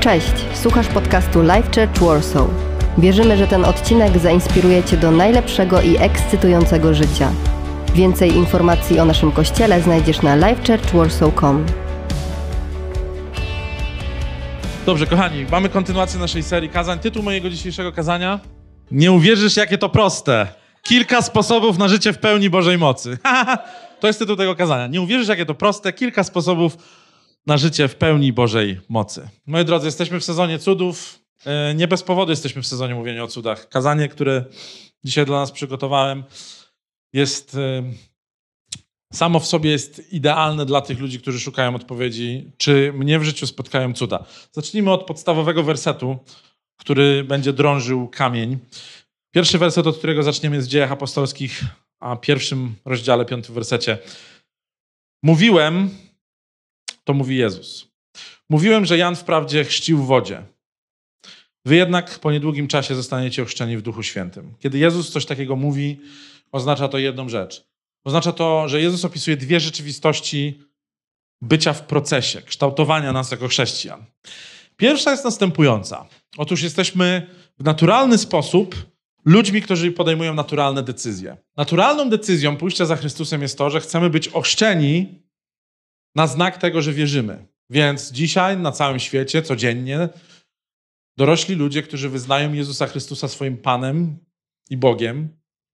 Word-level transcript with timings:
Cześć, 0.00 0.32
słuchasz 0.54 0.88
podcastu 0.88 1.42
Life 1.42 1.62
Church 1.62 2.00
Warsaw. 2.00 2.48
Wierzymy, 2.98 3.36
że 3.36 3.46
ten 3.46 3.64
odcinek 3.64 4.18
zainspiruje 4.18 4.84
Cię 4.84 4.96
do 4.96 5.10
najlepszego 5.10 5.82
i 5.82 5.96
ekscytującego 5.96 6.94
życia. 6.94 7.32
Więcej 7.94 8.36
informacji 8.36 9.00
o 9.00 9.04
naszym 9.04 9.32
kościele 9.32 9.82
znajdziesz 9.82 10.22
na 10.22 10.36
lifechurchwarsaw.com. 10.36 11.66
Dobrze, 14.86 15.06
kochani, 15.06 15.46
mamy 15.50 15.68
kontynuację 15.68 16.20
naszej 16.20 16.42
serii 16.42 16.70
kazań. 16.70 16.98
Tytuł 16.98 17.22
mojego 17.22 17.50
dzisiejszego 17.50 17.92
kazania: 17.92 18.40
Nie 18.90 19.12
uwierzysz, 19.12 19.56
jakie 19.56 19.78
to 19.78 19.88
proste. 19.88 20.46
Kilka 20.82 21.22
sposobów 21.22 21.78
na 21.78 21.88
życie 21.88 22.12
w 22.12 22.18
pełni 22.18 22.50
Bożej 22.50 22.78
mocy. 22.78 23.18
to 24.00 24.06
jest 24.06 24.18
tytuł 24.18 24.36
tego 24.36 24.56
kazania. 24.56 24.86
Nie 24.86 25.00
uwierzysz, 25.00 25.28
jakie 25.28 25.46
to 25.46 25.54
proste. 25.54 25.92
Kilka 25.92 26.24
sposobów 26.24 26.76
na 27.46 27.56
życie 27.56 27.88
w 27.88 27.96
pełni 27.96 28.32
Bożej 28.32 28.80
mocy. 28.88 29.28
Moi 29.46 29.64
drodzy, 29.64 29.86
jesteśmy 29.86 30.20
w 30.20 30.24
sezonie 30.24 30.58
cudów. 30.58 31.20
E, 31.46 31.74
nie 31.74 31.88
bez 31.88 32.02
powodu 32.02 32.32
jesteśmy 32.32 32.62
w 32.62 32.66
sezonie 32.66 32.94
mówienia 32.94 33.24
o 33.24 33.28
cudach. 33.28 33.68
Kazanie, 33.68 34.08
które 34.08 34.44
dzisiaj 35.04 35.26
dla 35.26 35.40
nas 35.40 35.52
przygotowałem, 35.52 36.24
jest 37.12 37.54
e, 37.54 37.82
samo 39.12 39.40
w 39.40 39.46
sobie 39.46 39.70
jest 39.70 40.12
idealne 40.12 40.66
dla 40.66 40.80
tych 40.80 41.00
ludzi, 41.00 41.20
którzy 41.20 41.40
szukają 41.40 41.74
odpowiedzi, 41.74 42.50
czy 42.56 42.92
mnie 42.92 43.18
w 43.18 43.24
życiu 43.24 43.46
spotkają 43.46 43.92
cuda. 43.94 44.24
Zacznijmy 44.52 44.92
od 44.92 45.06
podstawowego 45.06 45.62
wersetu, 45.62 46.18
który 46.76 47.24
będzie 47.24 47.52
drążył 47.52 48.08
kamień. 48.08 48.58
Pierwszy 49.34 49.58
werset, 49.58 49.86
od 49.86 49.98
którego 49.98 50.22
zaczniemy 50.22 50.56
jest 50.56 50.68
w 50.68 50.70
Dziejach 50.70 50.92
Apostolskich, 50.92 51.60
a 52.00 52.16
pierwszym 52.16 52.74
rozdziale, 52.84 53.24
piątym 53.24 53.54
wersecie. 53.54 53.98
Mówiłem, 55.22 55.90
to 57.10 57.14
mówi 57.14 57.36
Jezus. 57.36 57.88
Mówiłem, 58.50 58.86
że 58.86 58.98
Jan 58.98 59.16
wprawdzie 59.16 59.64
chrzcił 59.64 59.98
w 59.98 60.06
wodzie. 60.06 60.42
Wy 61.64 61.76
jednak 61.76 62.18
po 62.18 62.32
niedługim 62.32 62.68
czasie 62.68 62.94
zostaniecie 62.94 63.42
ochrzczeni 63.42 63.76
w 63.76 63.82
Duchu 63.82 64.02
Świętym. 64.02 64.54
Kiedy 64.58 64.78
Jezus 64.78 65.10
coś 65.10 65.26
takiego 65.26 65.56
mówi, 65.56 66.00
oznacza 66.52 66.88
to 66.88 66.98
jedną 66.98 67.28
rzecz. 67.28 67.64
Oznacza 68.04 68.32
to, 68.32 68.68
że 68.68 68.80
Jezus 68.80 69.04
opisuje 69.04 69.36
dwie 69.36 69.60
rzeczywistości 69.60 70.62
bycia 71.42 71.72
w 71.72 71.82
procesie, 71.82 72.42
kształtowania 72.42 73.12
nas 73.12 73.30
jako 73.30 73.48
chrześcijan. 73.48 74.04
Pierwsza 74.76 75.10
jest 75.10 75.24
następująca. 75.24 76.06
Otóż 76.36 76.62
jesteśmy 76.62 77.26
w 77.58 77.64
naturalny 77.64 78.18
sposób 78.18 78.74
ludźmi, 79.24 79.62
którzy 79.62 79.92
podejmują 79.92 80.34
naturalne 80.34 80.82
decyzje. 80.82 81.36
Naturalną 81.56 82.10
decyzją 82.10 82.56
pójścia 82.56 82.86
za 82.86 82.96
Chrystusem 82.96 83.42
jest 83.42 83.58
to, 83.58 83.70
że 83.70 83.80
chcemy 83.80 84.10
być 84.10 84.28
ochrzczeni 84.28 85.19
na 86.14 86.26
znak 86.26 86.58
tego, 86.58 86.82
że 86.82 86.92
wierzymy. 86.92 87.46
Więc 87.70 88.12
dzisiaj 88.12 88.56
na 88.56 88.72
całym 88.72 88.98
świecie, 88.98 89.42
codziennie, 89.42 90.08
dorośli 91.16 91.54
ludzie, 91.54 91.82
którzy 91.82 92.08
wyznają 92.08 92.52
Jezusa 92.52 92.86
Chrystusa 92.86 93.28
swoim 93.28 93.56
Panem 93.56 94.18
i 94.70 94.76
Bogiem, 94.76 95.28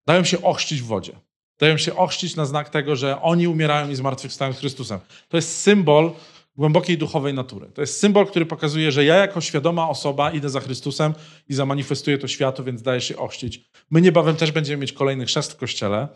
dają 0.07 0.25
się 0.25 0.43
ochrzcić 0.43 0.83
w 0.83 0.87
wodzie. 0.87 1.13
Dają 1.59 1.79
się 1.79 1.97
ochrzcić 1.97 2.37
na 2.37 2.47
znak 2.47 2.69
tego, 2.69 2.97
że 2.97 3.23
oni 3.23 3.49
umierają 3.49 3.91
i 3.91 3.95
zmartwychwstają 3.95 4.53
z 4.53 4.59
Chrystusem. 4.59 5.01
To 5.29 5.37
jest 5.37 5.61
symbol 5.61 6.13
głębokiej 6.57 6.99
duchowej 6.99 7.35
natury. 7.35 7.67
To 7.75 7.81
jest 7.81 8.01
symbol, 8.01 8.27
który 8.27 8.47
pokazuje, 8.47 8.93
że 8.93 9.05
ja 9.05 9.15
jako 9.15 9.41
świadoma 9.41 9.89
osoba 9.89 10.31
idę 10.31 10.51
za 10.51 10.61
Chrystusem 10.61 11.15
i 11.49 11.55
zamanifestuję 11.55 12.19
to 12.19 12.29
światu, 12.29 12.65
więc 12.65 12.83
daję 12.83 13.01
się 13.01 13.17
ochrzcić. 13.17 13.71
My 13.91 14.01
niebawem 14.01 14.37
też 14.37 14.53
będziemy 14.53 14.81
mieć 14.81 14.93
kolejny 14.93 15.27
chrzest 15.27 15.53
w 15.53 15.57
Kościele. 15.57 16.09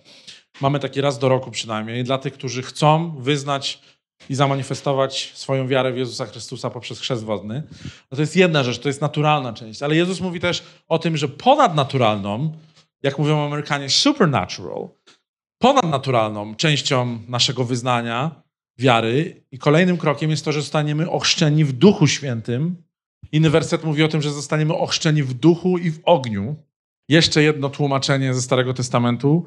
Mamy 0.60 0.80
taki 0.80 1.00
raz 1.00 1.18
do 1.18 1.28
roku 1.28 1.50
przynajmniej. 1.50 2.04
Dla 2.04 2.18
tych, 2.18 2.32
którzy 2.32 2.62
chcą 2.62 3.16
wyznać 3.18 3.82
i 4.28 4.34
zamanifestować 4.34 5.32
swoją 5.34 5.68
wiarę 5.68 5.92
w 5.92 5.96
Jezusa 5.96 6.26
Chrystusa 6.26 6.70
poprzez 6.70 7.00
chrzest 7.00 7.24
wodny. 7.24 7.62
No 8.10 8.16
to 8.16 8.20
jest 8.20 8.36
jedna 8.36 8.62
rzecz, 8.62 8.78
to 8.78 8.88
jest 8.88 9.00
naturalna 9.00 9.52
część. 9.52 9.82
Ale 9.82 9.96
Jezus 9.96 10.20
mówi 10.20 10.40
też 10.40 10.62
o 10.88 10.98
tym, 10.98 11.16
że 11.16 11.28
ponadnaturalną, 11.28 12.52
jak 13.02 13.18
mówią 13.18 13.46
Amerykanie, 13.46 13.90
supernatural, 13.90 14.88
ponadnaturalną 15.58 16.54
częścią 16.54 17.18
naszego 17.28 17.64
wyznania, 17.64 18.42
wiary 18.78 19.44
i 19.52 19.58
kolejnym 19.58 19.96
krokiem 19.96 20.30
jest 20.30 20.44
to, 20.44 20.52
że 20.52 20.60
zostaniemy 20.60 21.10
ochrzczeni 21.10 21.64
w 21.64 21.72
Duchu 21.72 22.06
Świętym. 22.06 22.76
Inny 23.32 23.50
werset 23.50 23.84
mówi 23.84 24.02
o 24.02 24.08
tym, 24.08 24.22
że 24.22 24.30
zostaniemy 24.30 24.74
ochrzczeni 24.74 25.22
w 25.22 25.34
duchu 25.34 25.78
i 25.78 25.90
w 25.90 26.00
ogniu. 26.04 26.56
Jeszcze 27.08 27.42
jedno 27.42 27.68
tłumaczenie 27.68 28.34
ze 28.34 28.42
Starego 28.42 28.74
Testamentu 28.74 29.44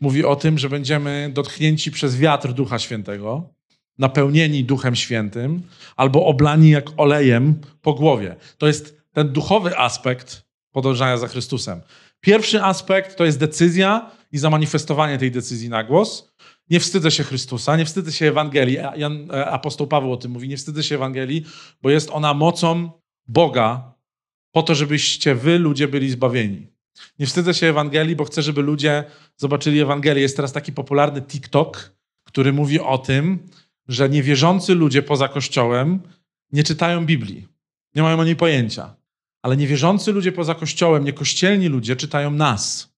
mówi 0.00 0.24
o 0.24 0.36
tym, 0.36 0.58
że 0.58 0.68
będziemy 0.68 1.30
dotknięci 1.34 1.90
przez 1.90 2.16
wiatr 2.16 2.52
Ducha 2.52 2.78
Świętego 2.78 3.55
napełnieni 3.98 4.64
Duchem 4.64 4.96
Świętym 4.96 5.62
albo 5.96 6.26
oblani 6.26 6.70
jak 6.70 6.86
olejem 6.96 7.60
po 7.82 7.94
głowie. 7.94 8.36
To 8.58 8.66
jest 8.66 9.02
ten 9.12 9.28
duchowy 9.28 9.78
aspekt 9.78 10.46
podążania 10.72 11.18
za 11.18 11.28
Chrystusem. 11.28 11.80
Pierwszy 12.20 12.62
aspekt 12.62 13.16
to 13.16 13.24
jest 13.24 13.38
decyzja 13.38 14.10
i 14.32 14.38
zamanifestowanie 14.38 15.18
tej 15.18 15.30
decyzji 15.30 15.68
na 15.68 15.84
głos. 15.84 16.32
Nie 16.70 16.80
wstydzę 16.80 17.10
się 17.10 17.24
Chrystusa, 17.24 17.76
nie 17.76 17.84
wstydzę 17.84 18.12
się 18.12 18.26
Ewangelii. 18.26 18.78
Jan, 18.96 19.30
e, 19.30 19.46
apostoł 19.46 19.86
Paweł 19.86 20.12
o 20.12 20.16
tym 20.16 20.30
mówi, 20.30 20.48
nie 20.48 20.56
wstydzę 20.56 20.82
się 20.82 20.94
Ewangelii, 20.94 21.44
bo 21.82 21.90
jest 21.90 22.10
ona 22.12 22.34
mocą 22.34 22.90
Boga 23.28 23.94
po 24.52 24.62
to, 24.62 24.74
żebyście 24.74 25.34
wy, 25.34 25.58
ludzie, 25.58 25.88
byli 25.88 26.10
zbawieni. 26.10 26.66
Nie 27.18 27.26
wstydzę 27.26 27.54
się 27.54 27.66
Ewangelii, 27.66 28.16
bo 28.16 28.24
chcę, 28.24 28.42
żeby 28.42 28.62
ludzie 28.62 29.04
zobaczyli 29.36 29.80
Ewangelię. 29.80 30.22
Jest 30.22 30.36
teraz 30.36 30.52
taki 30.52 30.72
popularny 30.72 31.22
TikTok, 31.22 31.92
który 32.24 32.52
mówi 32.52 32.80
o 32.80 32.98
tym, 32.98 33.38
że 33.88 34.08
niewierzący 34.08 34.74
ludzie 34.74 35.02
poza 35.02 35.28
Kościołem 35.28 36.00
nie 36.52 36.64
czytają 36.64 37.06
Biblii. 37.06 37.48
Nie 37.94 38.02
mają 38.02 38.20
o 38.20 38.24
niej 38.24 38.36
pojęcia. 38.36 38.94
Ale 39.42 39.56
niewierzący 39.56 40.12
ludzie 40.12 40.32
poza 40.32 40.54
Kościołem, 40.54 41.04
niekościelni 41.04 41.68
ludzie 41.68 41.96
czytają 41.96 42.30
nas. 42.30 42.94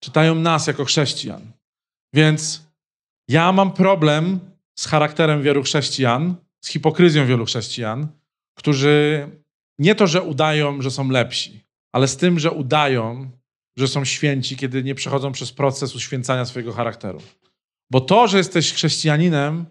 Czytają 0.00 0.34
nas 0.34 0.66
jako 0.66 0.84
chrześcijan. 0.84 1.52
Więc 2.14 2.62
ja 3.28 3.52
mam 3.52 3.72
problem 3.72 4.40
z 4.78 4.86
charakterem 4.86 5.42
wielu 5.42 5.62
chrześcijan, 5.62 6.34
z 6.60 6.68
hipokryzją 6.68 7.26
wielu 7.26 7.44
chrześcijan, 7.44 8.08
którzy 8.54 9.28
nie 9.78 9.94
to, 9.94 10.06
że 10.06 10.22
udają, 10.22 10.82
że 10.82 10.90
są 10.90 11.08
lepsi, 11.08 11.64
ale 11.92 12.08
z 12.08 12.16
tym, 12.16 12.38
że 12.38 12.50
udają, 12.50 13.30
że 13.76 13.88
są 13.88 14.04
święci, 14.04 14.56
kiedy 14.56 14.82
nie 14.82 14.94
przechodzą 14.94 15.32
przez 15.32 15.52
proces 15.52 15.94
uświęcania 15.94 16.44
swojego 16.44 16.72
charakteru. 16.72 17.22
Bo 17.90 18.00
to, 18.00 18.28
że 18.28 18.38
jesteś 18.38 18.72
chrześcijaninem, 18.72 19.64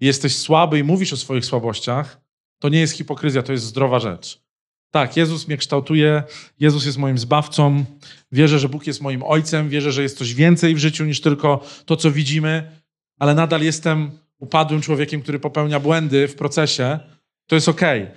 jesteś 0.00 0.36
słaby 0.36 0.78
i 0.78 0.84
mówisz 0.84 1.12
o 1.12 1.16
swoich 1.16 1.44
słabościach, 1.44 2.20
to 2.58 2.68
nie 2.68 2.80
jest 2.80 2.96
hipokryzja, 2.96 3.42
to 3.42 3.52
jest 3.52 3.64
zdrowa 3.64 3.98
rzecz. 3.98 4.42
Tak, 4.90 5.16
Jezus 5.16 5.48
mnie 5.48 5.56
kształtuje, 5.56 6.22
Jezus 6.60 6.86
jest 6.86 6.98
moim 6.98 7.18
zbawcą, 7.18 7.84
wierzę, 8.32 8.58
że 8.58 8.68
Bóg 8.68 8.86
jest 8.86 9.00
moim 9.00 9.22
ojcem, 9.22 9.68
wierzę, 9.68 9.92
że 9.92 10.02
jest 10.02 10.18
coś 10.18 10.34
więcej 10.34 10.74
w 10.74 10.78
życiu 10.78 11.04
niż 11.04 11.20
tylko 11.20 11.64
to, 11.84 11.96
co 11.96 12.10
widzimy, 12.10 12.70
ale 13.18 13.34
nadal 13.34 13.62
jestem 13.62 14.10
upadłym 14.38 14.80
człowiekiem, 14.80 15.22
który 15.22 15.38
popełnia 15.38 15.80
błędy 15.80 16.28
w 16.28 16.34
procesie. 16.34 16.98
To 17.46 17.54
jest 17.54 17.68
okej. 17.68 18.02
Okay. 18.02 18.14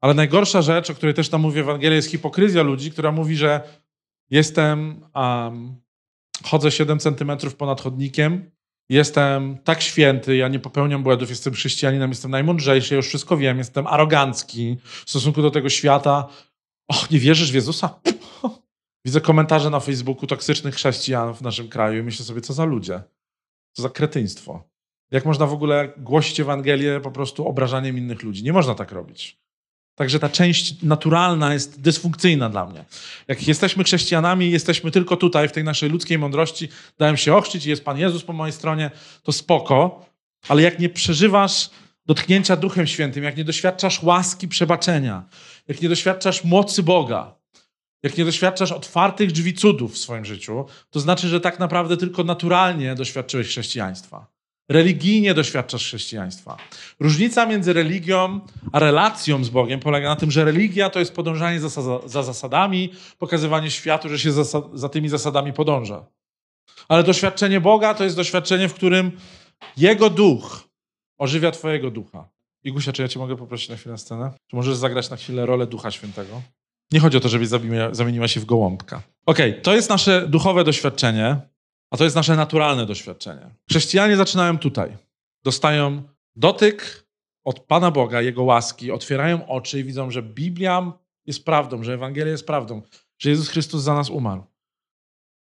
Ale 0.00 0.14
najgorsza 0.14 0.62
rzecz, 0.62 0.90
o 0.90 0.94
której 0.94 1.14
też 1.14 1.28
tam 1.28 1.40
mówi 1.40 1.60
Ewangelia, 1.60 1.96
jest 1.96 2.10
hipokryzja 2.10 2.62
ludzi, 2.62 2.90
która 2.90 3.12
mówi, 3.12 3.36
że 3.36 3.60
jestem, 4.30 5.04
um, 5.14 5.76
chodzę 6.44 6.70
7 6.70 6.98
centymetrów 6.98 7.54
ponad 7.54 7.80
chodnikiem, 7.80 8.50
jestem 8.88 9.58
tak 9.64 9.82
święty, 9.82 10.36
ja 10.36 10.48
nie 10.48 10.58
popełniam 10.58 11.02
błędów, 11.02 11.30
jestem 11.30 11.52
chrześcijaninem, 11.52 12.10
jestem 12.10 12.30
najmądrzejszy, 12.30 12.94
już 12.94 13.08
wszystko 13.08 13.36
wiem, 13.36 13.58
jestem 13.58 13.86
arogancki 13.86 14.76
w 14.84 15.10
stosunku 15.10 15.42
do 15.42 15.50
tego 15.50 15.68
świata. 15.68 16.28
Och, 16.88 17.10
nie 17.10 17.18
wierzysz 17.18 17.52
w 17.52 17.54
Jezusa? 17.54 18.00
Widzę 19.04 19.20
komentarze 19.20 19.70
na 19.70 19.80
Facebooku 19.80 20.26
toksycznych 20.26 20.74
chrześcijan 20.74 21.34
w 21.34 21.42
naszym 21.42 21.68
kraju 21.68 22.00
i 22.00 22.02
myślę 22.02 22.24
sobie, 22.24 22.40
co 22.40 22.52
za 22.52 22.64
ludzie, 22.64 23.02
co 23.72 23.82
za 23.82 23.88
kretyństwo. 23.88 24.68
Jak 25.10 25.24
można 25.24 25.46
w 25.46 25.52
ogóle 25.52 25.92
głosić 25.96 26.40
Ewangelię 26.40 27.00
po 27.00 27.10
prostu 27.10 27.48
obrażaniem 27.48 27.98
innych 27.98 28.22
ludzi? 28.22 28.44
Nie 28.44 28.52
można 28.52 28.74
tak 28.74 28.92
robić. 28.92 29.40
Także 29.98 30.18
ta 30.18 30.28
część 30.28 30.82
naturalna 30.82 31.52
jest 31.52 31.80
dysfunkcyjna 31.80 32.50
dla 32.50 32.66
mnie. 32.66 32.84
Jak 33.28 33.48
jesteśmy 33.48 33.84
chrześcijanami, 33.84 34.50
jesteśmy 34.50 34.90
tylko 34.90 35.16
tutaj, 35.16 35.48
w 35.48 35.52
tej 35.52 35.64
naszej 35.64 35.90
ludzkiej 35.90 36.18
mądrości, 36.18 36.68
dałem 36.98 37.16
się 37.16 37.34
ochrzcić 37.34 37.66
i 37.66 37.70
jest 37.70 37.84
Pan 37.84 37.98
Jezus 37.98 38.22
po 38.22 38.32
mojej 38.32 38.52
stronie, 38.52 38.90
to 39.22 39.32
spoko, 39.32 40.06
ale 40.48 40.62
jak 40.62 40.78
nie 40.78 40.88
przeżywasz 40.88 41.70
dotknięcia 42.06 42.56
Duchem 42.56 42.86
Świętym, 42.86 43.24
jak 43.24 43.36
nie 43.36 43.44
doświadczasz 43.44 44.02
łaski 44.02 44.48
przebaczenia, 44.48 45.28
jak 45.68 45.82
nie 45.82 45.88
doświadczasz 45.88 46.44
mocy 46.44 46.82
Boga, 46.82 47.34
jak 48.02 48.18
nie 48.18 48.24
doświadczasz 48.24 48.72
otwartych 48.72 49.32
drzwi 49.32 49.54
cudów 49.54 49.94
w 49.94 49.98
swoim 49.98 50.24
życiu, 50.24 50.64
to 50.90 51.00
znaczy, 51.00 51.28
że 51.28 51.40
tak 51.40 51.58
naprawdę 51.58 51.96
tylko 51.96 52.24
naturalnie 52.24 52.94
doświadczyłeś 52.94 53.48
chrześcijaństwa 53.48 54.37
religijnie 54.68 55.34
doświadczasz 55.34 55.84
chrześcijaństwa. 55.84 56.56
Różnica 57.00 57.46
między 57.46 57.72
religią 57.72 58.40
a 58.72 58.78
relacją 58.78 59.44
z 59.44 59.48
Bogiem 59.48 59.80
polega 59.80 60.08
na 60.08 60.16
tym, 60.16 60.30
że 60.30 60.44
religia 60.44 60.90
to 60.90 60.98
jest 60.98 61.14
podążanie 61.14 61.60
za, 61.60 62.00
za 62.06 62.22
zasadami, 62.22 62.92
pokazywanie 63.18 63.70
światu, 63.70 64.08
że 64.08 64.18
się 64.18 64.32
za, 64.32 64.62
za 64.74 64.88
tymi 64.88 65.08
zasadami 65.08 65.52
podąża. 65.52 66.06
Ale 66.88 67.02
doświadczenie 67.04 67.60
Boga 67.60 67.94
to 67.94 68.04
jest 68.04 68.16
doświadczenie, 68.16 68.68
w 68.68 68.74
którym 68.74 69.12
Jego 69.76 70.10
duch 70.10 70.68
ożywia 71.18 71.50
Twojego 71.50 71.90
ducha. 71.90 72.28
Igusia, 72.64 72.92
czy 72.92 73.02
ja 73.02 73.08
cię 73.08 73.18
mogę 73.18 73.36
poprosić 73.36 73.68
na 73.68 73.76
chwilę 73.76 73.98
scenę? 73.98 74.30
Czy 74.46 74.56
możesz 74.56 74.76
zagrać 74.76 75.10
na 75.10 75.16
chwilę 75.16 75.46
rolę 75.46 75.66
Ducha 75.66 75.90
Świętego? 75.90 76.42
Nie 76.92 77.00
chodzi 77.00 77.16
o 77.16 77.20
to, 77.20 77.28
żebyś 77.28 77.48
zamieniła, 77.48 77.94
zamieniła 77.94 78.28
się 78.28 78.40
w 78.40 78.44
gołąbka. 78.44 79.02
Okej, 79.26 79.50
okay, 79.50 79.62
to 79.62 79.74
jest 79.74 79.90
nasze 79.90 80.28
duchowe 80.28 80.64
doświadczenie, 80.64 81.36
a 81.90 81.96
to 81.96 82.04
jest 82.04 82.16
nasze 82.16 82.36
naturalne 82.36 82.86
doświadczenie. 82.86 83.50
Chrześcijanie 83.70 84.16
zaczynają 84.16 84.58
tutaj. 84.58 84.96
Dostają 85.44 86.02
dotyk 86.36 87.08
od 87.44 87.60
Pana 87.60 87.90
Boga, 87.90 88.22
Jego 88.22 88.42
łaski, 88.42 88.92
otwierają 88.92 89.48
oczy 89.48 89.80
i 89.80 89.84
widzą, 89.84 90.10
że 90.10 90.22
Biblia 90.22 90.92
jest 91.26 91.44
prawdą, 91.44 91.82
że 91.82 91.94
Ewangelia 91.94 92.32
jest 92.32 92.46
prawdą, 92.46 92.82
że 93.18 93.30
Jezus 93.30 93.48
Chrystus 93.48 93.82
za 93.82 93.94
nas 93.94 94.10
umarł. 94.10 94.44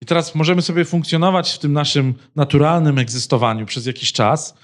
I 0.03 0.07
teraz 0.07 0.35
możemy 0.35 0.63
sobie 0.63 0.85
funkcjonować 0.85 1.53
w 1.53 1.59
tym 1.59 1.73
naszym 1.73 2.15
naturalnym 2.37 2.99
egzystowaniu 2.99 3.67
przez 3.67 3.87
jakiś 3.87 4.13
czas, 4.13 4.55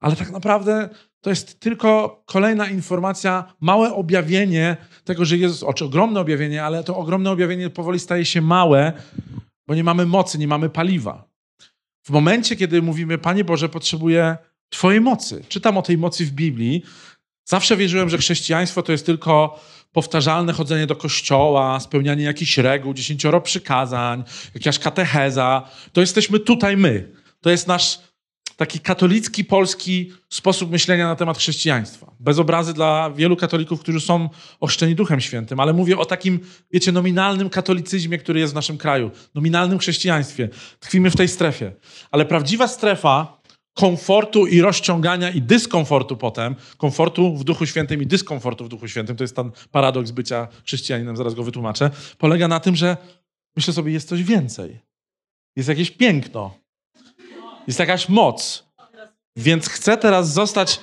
ale 0.00 0.16
tak 0.16 0.30
naprawdę 0.30 0.88
to 1.20 1.30
jest 1.30 1.60
tylko 1.60 2.22
kolejna 2.26 2.68
informacja, 2.68 3.54
małe 3.60 3.94
objawienie 3.94 4.76
tego, 5.04 5.24
że 5.24 5.36
Jezus, 5.36 5.62
oczy, 5.62 5.84
ogromne 5.84 6.20
objawienie, 6.20 6.64
ale 6.64 6.84
to 6.84 6.96
ogromne 6.96 7.30
objawienie 7.30 7.70
powoli 7.70 7.98
staje 7.98 8.24
się 8.24 8.40
małe, 8.40 8.92
bo 9.66 9.74
nie 9.74 9.84
mamy 9.84 10.06
mocy, 10.06 10.38
nie 10.38 10.48
mamy 10.48 10.70
paliwa. 10.70 11.28
W 12.02 12.10
momencie, 12.10 12.56
kiedy 12.56 12.82
mówimy, 12.82 13.18
Panie 13.18 13.44
Boże, 13.44 13.68
potrzebuję 13.68 14.36
Twojej 14.68 15.00
mocy, 15.00 15.44
czytam 15.48 15.78
o 15.78 15.82
tej 15.82 15.98
mocy 15.98 16.26
w 16.26 16.30
Biblii, 16.30 16.82
zawsze 17.44 17.76
wierzyłem, 17.76 18.08
że 18.08 18.18
chrześcijaństwo 18.18 18.82
to 18.82 18.92
jest 18.92 19.06
tylko 19.06 19.60
powtarzalne 19.92 20.52
chodzenie 20.52 20.86
do 20.86 20.96
kościoła, 20.96 21.80
spełnianie 21.80 22.24
jakichś 22.24 22.58
reguł, 22.58 22.94
dziesięcioro 22.94 23.40
przykazań, 23.40 24.24
jakaś 24.54 24.78
katecheza. 24.78 25.68
To 25.92 26.00
jesteśmy 26.00 26.40
tutaj 26.40 26.76
my. 26.76 27.12
To 27.40 27.50
jest 27.50 27.66
nasz 27.66 28.00
taki 28.56 28.80
katolicki, 28.80 29.44
polski 29.44 30.12
sposób 30.28 30.70
myślenia 30.70 31.08
na 31.08 31.16
temat 31.16 31.38
chrześcijaństwa. 31.38 32.12
Bez 32.20 32.38
obrazy 32.38 32.74
dla 32.74 33.10
wielu 33.10 33.36
katolików, 33.36 33.80
którzy 33.80 34.00
są 34.00 34.28
ochrzczeni 34.60 34.94
Duchem 34.94 35.20
Świętym, 35.20 35.60
ale 35.60 35.72
mówię 35.72 35.98
o 35.98 36.04
takim, 36.04 36.40
wiecie, 36.72 36.92
nominalnym 36.92 37.50
katolicyzmie, 37.50 38.18
który 38.18 38.40
jest 38.40 38.52
w 38.52 38.56
naszym 38.56 38.78
kraju, 38.78 39.10
nominalnym 39.34 39.78
chrześcijaństwie. 39.78 40.48
Tkwimy 40.80 41.10
w 41.10 41.16
tej 41.16 41.28
strefie. 41.28 41.72
Ale 42.10 42.24
prawdziwa 42.24 42.68
strefa 42.68 43.42
komfortu 43.74 44.46
i 44.46 44.60
rozciągania 44.60 45.30
i 45.30 45.42
dyskomfortu 45.42 46.16
potem, 46.16 46.56
komfortu 46.76 47.36
w 47.36 47.44
Duchu 47.44 47.66
Świętym 47.66 48.02
i 48.02 48.06
dyskomfortu 48.06 48.64
w 48.64 48.68
Duchu 48.68 48.88
Świętym, 48.88 49.16
to 49.16 49.24
jest 49.24 49.36
ten 49.36 49.50
paradoks 49.70 50.10
bycia 50.10 50.48
chrześcijaninem, 50.64 51.16
zaraz 51.16 51.34
go 51.34 51.42
wytłumaczę, 51.42 51.90
polega 52.18 52.48
na 52.48 52.60
tym, 52.60 52.76
że 52.76 52.96
myślę 53.56 53.74
sobie, 53.74 53.92
jest 53.92 54.08
coś 54.08 54.22
więcej. 54.22 54.80
Jest 55.56 55.68
jakieś 55.68 55.90
piękno. 55.90 56.61
Jest 57.66 57.78
jakaś 57.78 58.08
moc. 58.08 58.66
Więc 59.36 59.68
chcę 59.68 59.96
teraz 59.96 60.32
zostać 60.32 60.80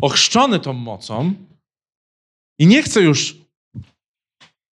ochrzczony 0.00 0.60
tą 0.60 0.72
mocą 0.72 1.34
i 2.58 2.66
nie 2.66 2.82
chcę 2.82 3.00
już 3.00 3.36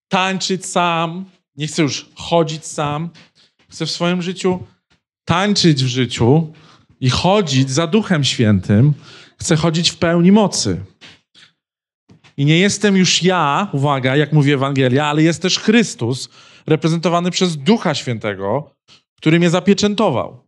tańczyć 0.08 0.66
sam, 0.66 1.24
nie 1.56 1.66
chcę 1.66 1.82
już 1.82 2.10
chodzić 2.14 2.66
sam. 2.66 3.10
Chcę 3.68 3.86
w 3.86 3.90
swoim 3.90 4.22
życiu 4.22 4.66
tańczyć 5.24 5.84
w 5.84 5.86
życiu, 5.86 6.52
i 7.00 7.10
chodzić 7.10 7.70
za 7.70 7.86
Duchem 7.86 8.24
Świętym, 8.24 8.94
chcę 9.38 9.56
chodzić 9.56 9.90
w 9.90 9.96
pełni 9.96 10.32
mocy. 10.32 10.84
I 12.36 12.44
nie 12.44 12.58
jestem 12.58 12.96
już 12.96 13.22
ja, 13.22 13.68
uwaga, 13.72 14.16
jak 14.16 14.32
mówi 14.32 14.52
Ewangelia, 14.52 15.06
ale 15.06 15.22
jest 15.22 15.42
też 15.42 15.58
Chrystus, 15.58 16.28
reprezentowany 16.66 17.30
przez 17.30 17.56
Ducha 17.56 17.94
Świętego, 17.94 18.70
który 19.16 19.38
mnie 19.38 19.50
zapieczętował. 19.50 20.44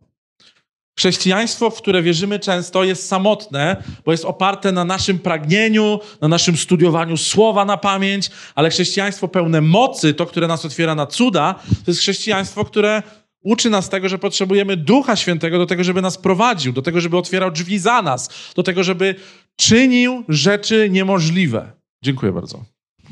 Chrześcijaństwo, 0.99 1.69
w 1.69 1.77
które 1.77 2.01
wierzymy 2.01 2.39
często, 2.39 2.83
jest 2.83 3.07
samotne, 3.07 3.83
bo 4.05 4.11
jest 4.11 4.25
oparte 4.25 4.71
na 4.71 4.85
naszym 4.85 5.19
pragnieniu, 5.19 5.99
na 6.21 6.27
naszym 6.27 6.57
studiowaniu 6.57 7.17
słowa 7.17 7.65
na 7.65 7.77
pamięć, 7.77 8.31
ale 8.55 8.69
chrześcijaństwo 8.69 9.27
pełne 9.27 9.61
mocy, 9.61 10.13
to, 10.13 10.25
które 10.25 10.47
nas 10.47 10.65
otwiera 10.65 10.95
na 10.95 11.05
cuda, 11.05 11.53
to 11.69 11.91
jest 11.91 11.99
chrześcijaństwo, 11.99 12.65
które 12.65 13.03
Uczy 13.43 13.69
nas 13.69 13.89
tego, 13.89 14.09
że 14.09 14.19
potrzebujemy 14.19 14.77
Ducha 14.77 15.15
Świętego 15.15 15.57
do 15.57 15.65
tego, 15.65 15.83
żeby 15.83 16.01
nas 16.01 16.17
prowadził, 16.17 16.73
do 16.73 16.81
tego, 16.81 17.01
żeby 17.01 17.17
otwierał 17.17 17.51
drzwi 17.51 17.79
za 17.79 18.01
nas, 18.01 18.29
do 18.55 18.63
tego, 18.63 18.83
żeby 18.83 19.15
czynił 19.55 20.23
rzeczy 20.29 20.89
niemożliwe. 20.89 21.71
Dziękuję 22.03 22.31
bardzo. 22.31 22.65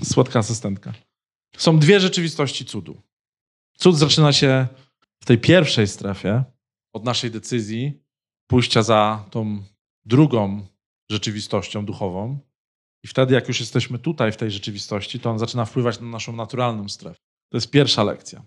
Słodka 0.04 0.40
asystentka. 0.40 0.94
Są 1.58 1.80
dwie 1.80 2.00
rzeczywistości 2.00 2.66
cudu. 2.66 3.02
Cud 3.78 3.98
zaczyna 3.98 4.34
się 4.34 4.68
w 5.20 5.26
tej 5.26 5.38
pierwszej 5.38 5.88
strefie 5.88 6.44
od 6.94 7.04
naszej 7.04 7.32
decyzji 7.32 8.02
pójścia 8.48 8.84
za 8.84 9.26
tą 9.32 9.64
drugą 10.06 10.68
rzeczywistością 11.12 11.86
duchową. 11.86 12.40
I 13.04 13.08
wtedy, 13.08 13.34
jak 13.34 13.48
już 13.48 13.60
jesteśmy 13.60 14.00
tutaj 14.00 14.32
w 14.32 14.38
tej 14.38 14.52
rzeczywistości, 14.52 15.20
to 15.20 15.30
on 15.30 15.40
zaczyna 15.40 15.66
wpływać 15.66 16.00
na 16.00 16.08
naszą 16.08 16.36
naturalną 16.36 16.90
strefę. 16.90 17.20
To 17.50 17.58
jest 17.58 17.72
pierwsza 17.72 18.04
lekcja. 18.04 18.46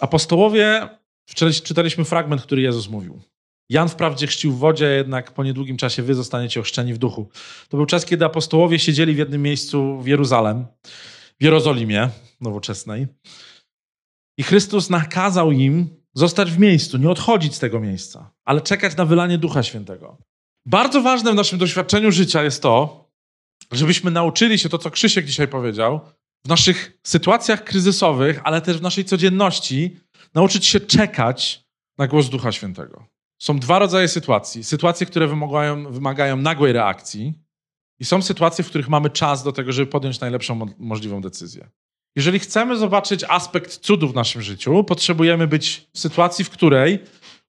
Apostołowie 0.00 0.88
Wczoraj 1.26 1.54
czytaliśmy 1.54 2.04
fragment, 2.04 2.42
który 2.42 2.62
Jezus 2.62 2.88
mówił. 2.88 3.22
Jan 3.68 3.88
wprawdzie 3.88 4.26
chrzcił 4.26 4.52
w 4.52 4.58
wodzie, 4.58 4.86
jednak 4.86 5.32
po 5.32 5.44
niedługim 5.44 5.76
czasie 5.76 6.02
wy 6.02 6.14
zostaniecie 6.14 6.60
ochrzczeni 6.60 6.94
w 6.94 6.98
duchu. 6.98 7.28
To 7.68 7.76
był 7.76 7.86
czas, 7.86 8.06
kiedy 8.06 8.24
apostołowie 8.24 8.78
siedzieli 8.78 9.14
w 9.14 9.18
jednym 9.18 9.42
miejscu 9.42 10.00
w 10.00 10.06
Jeruzalem, 10.06 10.66
w 11.40 11.44
Jerozolimie 11.44 12.10
nowoczesnej. 12.40 13.06
I 14.38 14.42
Chrystus 14.42 14.90
nakazał 14.90 15.52
im 15.52 16.03
zostać 16.14 16.52
w 16.52 16.58
miejscu, 16.58 16.98
nie 16.98 17.10
odchodzić 17.10 17.54
z 17.54 17.58
tego 17.58 17.80
miejsca, 17.80 18.30
ale 18.44 18.60
czekać 18.60 18.96
na 18.96 19.04
wylanie 19.04 19.38
Ducha 19.38 19.62
Świętego. 19.62 20.18
Bardzo 20.66 21.02
ważne 21.02 21.32
w 21.32 21.34
naszym 21.34 21.58
doświadczeniu 21.58 22.12
życia 22.12 22.42
jest 22.42 22.62
to, 22.62 23.04
żebyśmy 23.72 24.10
nauczyli 24.10 24.58
się 24.58 24.68
to, 24.68 24.78
co 24.78 24.90
Krzysiek 24.90 25.26
dzisiaj 25.26 25.48
powiedział, 25.48 26.00
w 26.44 26.48
naszych 26.48 26.98
sytuacjach 27.06 27.64
kryzysowych, 27.64 28.40
ale 28.44 28.60
też 28.60 28.78
w 28.78 28.82
naszej 28.82 29.04
codzienności, 29.04 29.96
nauczyć 30.34 30.66
się 30.66 30.80
czekać 30.80 31.64
na 31.98 32.06
głos 32.06 32.28
Ducha 32.28 32.52
Świętego. 32.52 33.06
Są 33.42 33.58
dwa 33.58 33.78
rodzaje 33.78 34.08
sytuacji. 34.08 34.64
Sytuacje, 34.64 35.06
które 35.06 35.26
wymagają, 35.26 35.92
wymagają 35.92 36.36
nagłej 36.36 36.72
reakcji, 36.72 37.44
i 38.00 38.04
są 38.04 38.22
sytuacje, 38.22 38.64
w 38.64 38.68
których 38.68 38.88
mamy 38.88 39.10
czas 39.10 39.42
do 39.42 39.52
tego, 39.52 39.72
żeby 39.72 39.90
podjąć 39.90 40.20
najlepszą 40.20 40.66
możliwą 40.78 41.20
decyzję. 41.20 41.70
Jeżeli 42.16 42.38
chcemy 42.38 42.76
zobaczyć 42.76 43.24
aspekt 43.28 43.78
cudu 43.78 44.08
w 44.08 44.14
naszym 44.14 44.42
życiu, 44.42 44.84
potrzebujemy 44.84 45.46
być 45.46 45.88
w 45.92 45.98
sytuacji, 45.98 46.44
w 46.44 46.50
której 46.50 46.98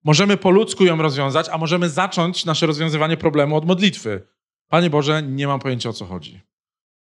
możemy 0.03 0.37
po 0.37 0.49
ludzku 0.49 0.85
ją 0.85 0.97
rozwiązać, 0.97 1.49
a 1.51 1.57
możemy 1.57 1.89
zacząć 1.89 2.45
nasze 2.45 2.65
rozwiązywanie 2.65 3.17
problemu 3.17 3.55
od 3.55 3.65
modlitwy. 3.65 4.27
Panie 4.69 4.89
Boże, 4.89 5.23
nie 5.23 5.47
mam 5.47 5.59
pojęcia 5.59 5.89
o 5.89 5.93
co 5.93 6.05
chodzi. 6.05 6.41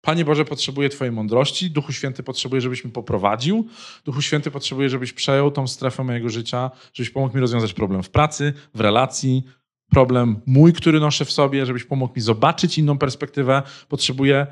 Panie 0.01 0.25
Boże, 0.25 0.45
potrzebuję 0.45 0.89
Twojej 0.89 1.13
mądrości, 1.13 1.71
Duchu 1.71 1.93
Święty 1.93 2.23
potrzebuje, 2.23 2.61
żebyś 2.61 2.85
mi 2.85 2.91
poprowadził, 2.91 3.69
Duchu 4.05 4.23
Święty 4.23 4.51
potrzebuje, 4.51 4.89
żebyś 4.89 5.13
przejął 5.13 5.51
tą 5.51 5.67
strefę 5.67 6.05
mojego 6.05 6.29
życia, 6.29 6.71
żebyś 6.93 7.11
pomógł 7.11 7.35
mi 7.35 7.41
rozwiązać 7.41 7.73
problem 7.73 8.03
w 8.03 8.11
pracy, 8.11 8.53
w 8.75 8.81
relacji, 8.81 9.43
problem 9.91 10.41
mój, 10.47 10.73
który 10.73 11.01
noszę 11.01 11.25
w 11.25 11.31
sobie, 11.31 11.67
żebyś 11.67 11.85
pomógł 11.85 12.15
mi 12.17 12.23
zobaczyć 12.23 12.79
inną 12.79 12.99
perspektywę. 12.99 13.63
Potrzebuję 13.89 14.47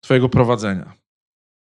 Twojego 0.00 0.28
prowadzenia. 0.28 1.03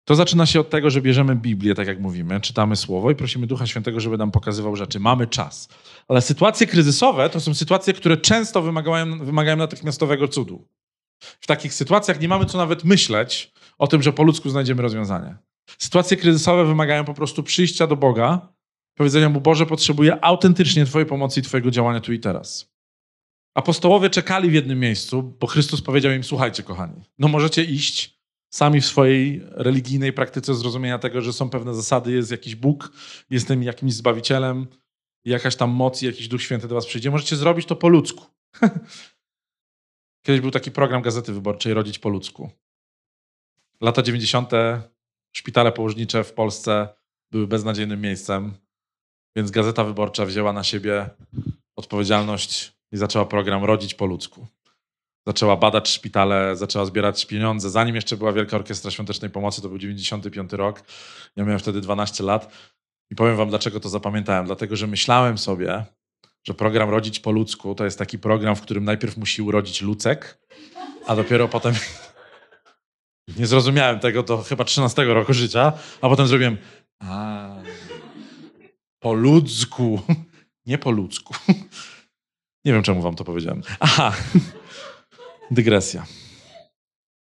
To 0.07 0.15
zaczyna 0.15 0.47
się 0.47 0.61
od 0.61 0.71
tego, 0.71 0.91
że 0.91 1.01
bierzemy 1.01 1.37
Biblię, 1.37 1.75
tak 1.75 1.87
jak 1.87 2.01
mówimy, 2.01 2.41
czytamy 2.41 2.77
Słowo 2.77 3.11
i 3.11 3.15
prosimy 3.15 3.47
Ducha 3.47 3.67
Świętego, 3.67 4.01
żeby 4.01 4.19
nam 4.19 4.31
pokazywał 4.31 4.77
rzeczy. 4.77 5.01
Mamy 5.01 5.27
czas. 5.27 5.69
Ale 6.09 6.23
sytuacje 6.23 6.67
kryzysowe 6.67 7.31
to 7.31 7.41
są 7.41 7.55
sytuacje, 7.55 7.93
które 7.93 8.17
często 8.17 8.63
wymagają, 8.63 9.25
wymagają 9.25 9.57
natychmiastowego 9.57 10.29
cudu. 10.29 10.69
W 11.21 11.47
takich 11.47 11.75
sytuacjach 11.75 12.21
nie 12.21 12.29
mamy 12.29 12.47
co 12.47 12.59
nawet 12.59 12.85
myśleć 12.85 13.53
o 13.79 13.87
tym, 13.87 14.03
że 14.03 14.13
po 14.13 14.23
ludzku 14.23 14.51
znajdziemy 14.51 14.83
rozwiązanie. 14.83 15.37
Sytuacje 15.79 16.17
kryzysowe 16.17 16.65
wymagają 16.65 17.05
po 17.05 17.15
prostu 17.15 17.43
przyjścia 17.43 17.87
do 17.87 17.97
Boga, 17.97 18.49
powiedzenia 18.95 19.29
mu: 19.29 19.41
Boże, 19.41 19.67
potrzebuję 19.67 20.25
autentycznie 20.25 20.87
Twojej 20.87 21.07
pomocy 21.07 21.41
i 21.41 21.43
Twojego 21.43 21.71
działania 21.71 22.01
tu 22.01 22.13
i 22.13 22.21
teraz. 22.21 22.73
Apostołowie 23.55 24.11
czekali 24.11 24.51
w 24.51 24.55
jednym 24.55 24.81
miejscu, 24.81 25.23
bo 25.41 25.47
Chrystus 25.47 25.83
powiedział 25.83 26.13
im: 26.13 26.25
Słuchajcie, 26.25 26.63
kochani, 26.63 27.03
no 27.19 27.29
możecie 27.29 27.65
iść 27.65 28.16
sami 28.57 28.81
w 28.81 28.87
swojej 28.87 29.43
religijnej 29.51 30.13
praktyce 30.13 30.55
zrozumienia 30.55 30.99
tego, 30.99 31.21
że 31.21 31.33
są 31.33 31.51
pewne 31.51 31.75
zasady, 31.75 32.13
jest 32.13 32.31
jakiś 32.31 32.55
Bóg, 32.55 32.93
jestem 33.31 33.63
jakimś 33.63 33.93
zbawicielem, 33.93 34.67
jakaś 35.25 35.57
tam 35.57 35.71
moc 35.71 36.03
i 36.03 36.07
jakiś 36.07 36.29
Duch 36.29 36.43
Święty 36.43 36.69
do 36.69 36.75
Was 36.75 36.87
przyjdzie. 36.87 37.11
Możecie 37.11 37.37
zrobić 37.37 37.67
to 37.67 37.77
po 37.77 37.89
ludzku. 37.89 38.27
Kiedyś 40.27 40.41
był 40.41 40.51
taki 40.51 40.71
program 40.71 41.03
Gazety 41.03 41.33
Wyborczej 41.33 41.75
Rodzić 41.75 41.99
po 41.99 42.09
ludzku. 42.09 42.51
Lata 43.81 44.03
90. 44.03 44.51
szpitale 45.33 45.73
położnicze 45.73 46.25
w 46.25 46.33
Polsce 46.33 46.89
były 47.31 47.47
beznadziejnym 47.47 48.01
miejscem, 48.01 48.55
więc 49.37 49.51
Gazeta 49.51 49.85
Wyborcza 49.85 50.27
wzięła 50.27 50.53
na 50.53 50.65
siebie 50.65 51.11
odpowiedzialność 51.77 52.73
i 52.93 52.97
zaczęła 52.97 53.27
program 53.27 53.65
Rodzić 53.65 53.95
po 53.95 54.07
ludzku. 54.07 54.47
Zaczęła 55.27 55.57
badać 55.57 55.89
szpitale, 55.89 56.57
zaczęła 56.57 56.85
zbierać 56.85 57.27
pieniądze. 57.27 57.71
Zanim 57.71 57.95
jeszcze 57.95 58.17
była 58.17 58.33
Wielka 58.33 58.57
Orkiestra 58.57 58.91
Świątecznej 58.91 59.31
Pomocy, 59.31 59.63
to 59.63 59.69
był 59.69 59.79
95 59.79 60.53
rok. 60.53 60.83
Ja 61.37 61.45
miałem 61.45 61.59
wtedy 61.59 61.81
12 61.81 62.25
lat 62.25 62.53
i 63.11 63.15
powiem 63.15 63.37
wam, 63.37 63.49
dlaczego 63.49 63.81
to 63.81 63.89
zapamiętałem. 63.89 64.47
Dlatego, 64.47 64.77
że 64.77 64.87
myślałem 64.87 65.39
sobie, 65.39 65.85
że 66.47 66.55
program 66.55 66.91
Rodzić 66.91 67.21
po 67.21 67.31
ludzku 67.31 67.75
to 67.75 67.85
jest 67.85 67.99
taki 67.99 68.19
program, 68.19 68.57
w 68.57 68.61
którym 68.61 68.85
najpierw 68.85 69.17
musi 69.17 69.43
urodzić 69.43 69.83
Lucek, 69.83 70.39
A 71.07 71.17
dopiero 71.17 71.49
potem 71.49 71.75
nie 73.39 73.47
zrozumiałem 73.47 74.01
tego 74.01 74.23
do 74.23 74.43
chyba 74.43 74.65
13 74.65 75.05
roku 75.05 75.33
życia, 75.33 75.73
a 76.01 76.09
potem 76.09 76.27
zrobiłem 76.27 76.57
a, 76.99 77.49
po 79.01 79.13
ludzku. 79.13 80.01
Nie 80.67 80.79
po 80.79 80.91
ludzku. 80.91 81.35
Nie 82.65 82.73
wiem, 82.73 82.83
czemu 82.83 83.03
wam 83.03 83.15
to 83.15 83.25
powiedziałem. 83.25 83.63
Aha. 83.81 84.13
Dygresja. 85.51 86.07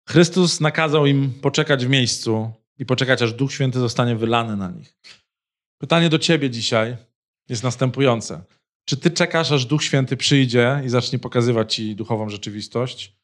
Chrystus 0.08 0.60
nakazał 0.60 1.06
im 1.06 1.32
poczekać 1.40 1.86
w 1.86 1.88
miejscu 1.88 2.52
i 2.78 2.86
poczekać, 2.86 3.22
aż 3.22 3.32
Duch 3.32 3.52
Święty 3.52 3.78
zostanie 3.78 4.16
wylany 4.16 4.56
na 4.56 4.70
nich. 4.70 4.96
Pytanie 5.78 6.08
do 6.08 6.18
ciebie 6.18 6.50
dzisiaj 6.50 6.96
jest 7.48 7.62
następujące. 7.62 8.42
Czy 8.84 8.96
ty 8.96 9.10
czekasz, 9.10 9.52
aż 9.52 9.66
Duch 9.66 9.84
Święty 9.84 10.16
przyjdzie 10.16 10.82
i 10.84 10.88
zacznie 10.88 11.18
pokazywać 11.18 11.74
ci 11.74 11.96
duchową 11.96 12.28
rzeczywistość? 12.28 13.16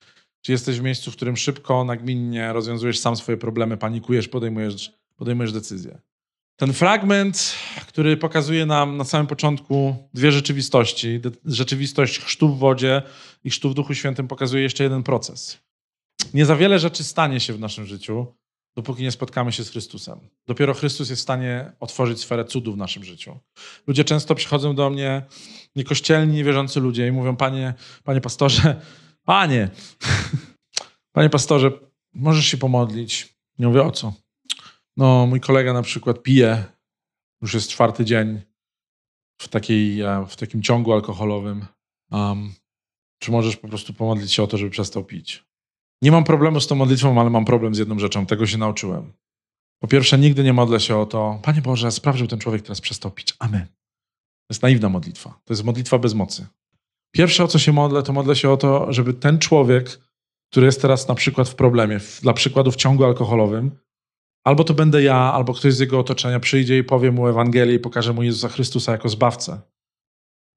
Czy 0.43 0.53
jesteś 0.53 0.81
w 0.81 0.83
miejscu, 0.83 1.11
w 1.11 1.17
którym 1.17 1.37
szybko, 1.37 1.85
nagminnie 1.85 2.53
rozwiązujesz 2.53 2.99
sam 2.99 3.17
swoje 3.17 3.39
problemy, 3.39 3.77
panikujesz, 3.77 4.29
podejmujesz, 4.29 4.93
podejmujesz 5.17 5.53
decyzje? 5.53 5.99
Ten 6.57 6.73
fragment, 6.73 7.55
który 7.87 8.17
pokazuje 8.17 8.67
nam 8.67 8.97
na 8.97 9.05
samym 9.05 9.27
początku 9.27 9.97
dwie 10.15 10.33
rzeczywistości, 10.33 11.21
rzeczywistość 11.45 12.19
chrztu 12.19 12.49
w 12.49 12.59
wodzie 12.59 13.03
i 13.45 13.51
chrztu 13.51 13.71
w 13.71 13.75
Duchu 13.75 13.95
Świętym, 13.95 14.29
pokazuje 14.29 14.63
jeszcze 14.63 14.85
jeden 14.85 15.03
proces. 15.03 15.59
Nie 16.35 16.47
za 16.47 16.57
wiele 16.57 16.79
rzeczy 16.79 17.05
stanie 17.05 17.41
się 17.41 17.53
w 17.53 17.61
naszym 17.61 17.87
życiu, 17.87 18.27
dopóki 18.77 19.03
nie 19.03 19.11
spotkamy 19.11 19.53
się 19.53 19.65
z 19.65 19.71
Chrystusem. 19.71 20.21
Dopiero 20.47 20.75
Chrystus 20.75 21.11
jest 21.11 21.21
w 21.21 21.23
stanie 21.23 21.73
otworzyć 21.81 22.21
sferę 22.21 22.45
cudu 22.45 22.73
w 22.73 22.77
naszym 22.77 23.05
życiu. 23.05 23.39
Ludzie 23.87 24.05
często 24.05 24.35
przychodzą 24.35 24.75
do 24.75 24.91
mnie, 24.91 25.23
niekościelni, 25.77 26.35
niewierzący 26.35 26.81
ludzie 26.81 27.07
i 27.07 27.13
mówią, 27.13 27.37
panie, 27.37 27.75
panie 28.05 28.21
pastorze, 28.21 28.81
panie, 29.25 29.69
panie 31.17 31.31
pastorze, 31.31 31.71
możesz 32.15 32.47
się 32.47 32.57
pomodlić? 32.57 33.37
Nie 33.59 33.67
mówię, 33.67 33.83
o 33.83 33.91
co? 33.91 34.26
No, 34.97 35.27
mój 35.27 35.41
kolega 35.41 35.73
na 35.73 35.83
przykład 35.83 36.23
pije, 36.23 36.65
już 37.43 37.55
jest 37.55 37.69
czwarty 37.69 38.05
dzień 38.05 38.41
w, 39.41 39.49
takiej, 39.49 40.01
e, 40.01 40.27
w 40.29 40.37
takim 40.37 40.63
ciągu 40.63 40.93
alkoholowym. 40.93 41.67
Um, 42.11 42.55
czy 43.19 43.31
możesz 43.31 43.57
po 43.57 43.69
prostu 43.69 43.93
pomodlić 43.93 44.33
się 44.33 44.43
o 44.43 44.47
to, 44.47 44.59
żeby 44.59 44.71
przestał 44.71 45.05
pić? 45.05 45.45
Nie 46.03 46.11
mam 46.11 46.25
problemu 46.25 46.61
z 46.61 46.67
tą 46.67 46.75
modlitwą, 46.75 47.21
ale 47.21 47.31
mam 47.31 47.45
problem 47.45 47.75
z 47.75 47.79
jedną 47.79 47.99
rzeczą. 47.99 48.27
Tego 48.27 48.47
się 48.47 48.59
nauczyłem. 48.59 49.13
Po 49.79 49.89
pierwsze, 49.89 50.19
nigdy 50.19 50.45
nie 50.45 50.53
modlę 50.53 50.81
się 50.81 50.97
o 50.97 51.07
to, 51.07 51.41
Panie 51.43 51.63
Boże, 51.63 51.93
spraw, 51.93 52.17
żeby 52.17 52.29
ten 52.29 52.39
człowiek 52.39 52.63
teraz 52.63 52.81
przestał 52.81 53.11
pić. 53.11 53.35
Amen. 53.39 53.67
To 53.67 54.53
jest 54.53 54.63
naiwna 54.63 54.89
modlitwa. 54.89 55.41
To 55.45 55.53
jest 55.53 55.65
modlitwa 55.65 55.99
bez 55.99 56.15
mocy. 56.15 56.47
Pierwsze, 57.11 57.45
o 57.45 57.49
co 57.49 57.59
się 57.59 57.73
modlę, 57.73 58.03
to 58.03 58.13
modlę 58.13 58.37
się 58.37 58.51
o 58.51 58.57
to, 58.57 58.93
żeby 58.93 59.15
ten 59.15 59.39
człowiek, 59.39 60.01
który 60.51 60.67
jest 60.67 60.83
teraz 60.83 61.09
na 61.09 61.15
przykład 61.15 61.49
w 61.49 61.55
problemie, 61.55 62.01
dla 62.23 62.33
przykładu 62.33 62.71
w 62.71 62.77
ciągu 62.77 63.05
alkoholowym, 63.05 63.71
albo 64.47 64.65
to 64.65 64.75
będę 64.75 65.03
ja, 65.03 65.17
albo 65.17 65.55
ktoś 65.55 65.75
z 65.75 65.79
jego 65.79 65.99
otoczenia 65.99 66.41
przyjdzie 66.41 66.79
i 66.79 66.85
powie 66.85 67.13
mu 67.13 67.29
Ewangelię 67.29 67.75
i 67.75 67.79
pokaże 67.79 68.13
mu 68.13 68.23
Jezusa 68.23 68.49
Chrystusa 68.49 68.93
jako 68.93 69.09
zbawcę. 69.09 69.61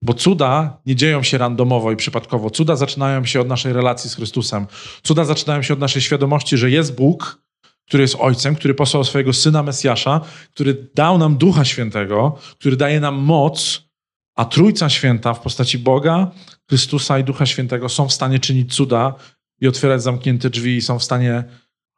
Bo 0.03 0.13
cuda 0.13 0.81
nie 0.85 0.95
dzieją 0.95 1.23
się 1.23 1.37
randomowo 1.37 1.91
i 1.91 1.95
przypadkowo. 1.95 2.49
Cuda 2.49 2.75
zaczynają 2.75 3.25
się 3.25 3.41
od 3.41 3.47
naszej 3.47 3.73
relacji 3.73 4.09
z 4.09 4.15
Chrystusem. 4.15 4.67
Cuda 5.03 5.25
zaczynają 5.25 5.61
się 5.61 5.73
od 5.73 5.79
naszej 5.79 6.01
świadomości, 6.01 6.57
że 6.57 6.71
jest 6.71 6.95
Bóg, 6.95 7.41
który 7.87 8.01
jest 8.01 8.15
Ojcem, 8.19 8.55
który 8.55 8.73
posłał 8.73 9.03
swojego 9.03 9.33
Syna 9.33 9.63
Mesjasza, 9.63 10.21
który 10.53 10.89
dał 10.95 11.17
nam 11.17 11.37
Ducha 11.37 11.65
Świętego, 11.65 12.37
który 12.59 12.75
daje 12.75 12.99
nam 12.99 13.15
moc, 13.15 13.83
a 14.35 14.45
Trójca 14.45 14.89
Święta 14.89 15.33
w 15.33 15.39
postaci 15.39 15.79
Boga, 15.79 16.31
Chrystusa 16.69 17.19
i 17.19 17.23
Ducha 17.23 17.45
Świętego 17.45 17.89
są 17.89 18.07
w 18.07 18.13
stanie 18.13 18.39
czynić 18.39 18.75
cuda 18.75 19.13
i 19.61 19.67
otwierać 19.67 20.03
zamknięte 20.03 20.49
drzwi 20.49 20.75
i 20.77 20.81
są 20.81 20.99
w 20.99 21.03
stanie 21.03 21.43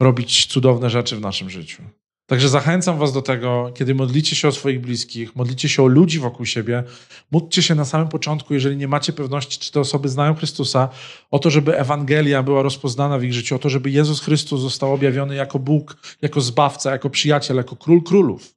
robić 0.02 0.46
cudowne 0.46 0.90
rzeczy 0.90 1.16
w 1.16 1.22
naszym 1.22 1.50
życiu. 1.50 1.84
Także 2.26 2.50
zachęcam 2.50 2.98
Was 2.98 3.14
do 3.14 3.22
tego, 3.22 3.72
kiedy 3.76 3.96
modlicie 3.96 4.36
się 4.36 4.48
o 4.48 4.52
swoich 4.52 4.82
bliskich, 4.82 5.36
modlicie 5.36 5.70
się 5.70 5.84
o 5.84 5.88
ludzi 5.88 6.20
wokół 6.20 6.46
siebie, 6.46 6.84
módlcie 7.32 7.62
się 7.62 7.76
na 7.76 7.86
samym 7.86 8.08
początku, 8.08 8.54
jeżeli 8.54 8.78
nie 8.78 8.88
macie 8.88 9.14
pewności, 9.14 9.60
czy 9.60 9.72
te 9.72 9.80
osoby 9.80 10.10
znają 10.10 10.36
Chrystusa, 10.36 10.90
o 11.32 11.40
to, 11.40 11.50
żeby 11.50 11.78
Ewangelia 11.78 12.44
była 12.44 12.62
rozpoznana 12.62 13.20
w 13.20 13.24
ich 13.24 13.34
życiu, 13.34 13.56
o 13.56 13.60
to, 13.60 13.70
żeby 13.70 13.90
Jezus 13.90 14.22
Chrystus 14.22 14.62
został 14.62 14.94
objawiony 14.94 15.36
jako 15.36 15.60
Bóg, 15.60 15.98
jako 16.22 16.42
Zbawca, 16.42 16.92
jako 16.92 17.10
Przyjaciel, 17.10 17.58
jako 17.58 17.76
Król 17.76 18.04
Królów. 18.04 18.56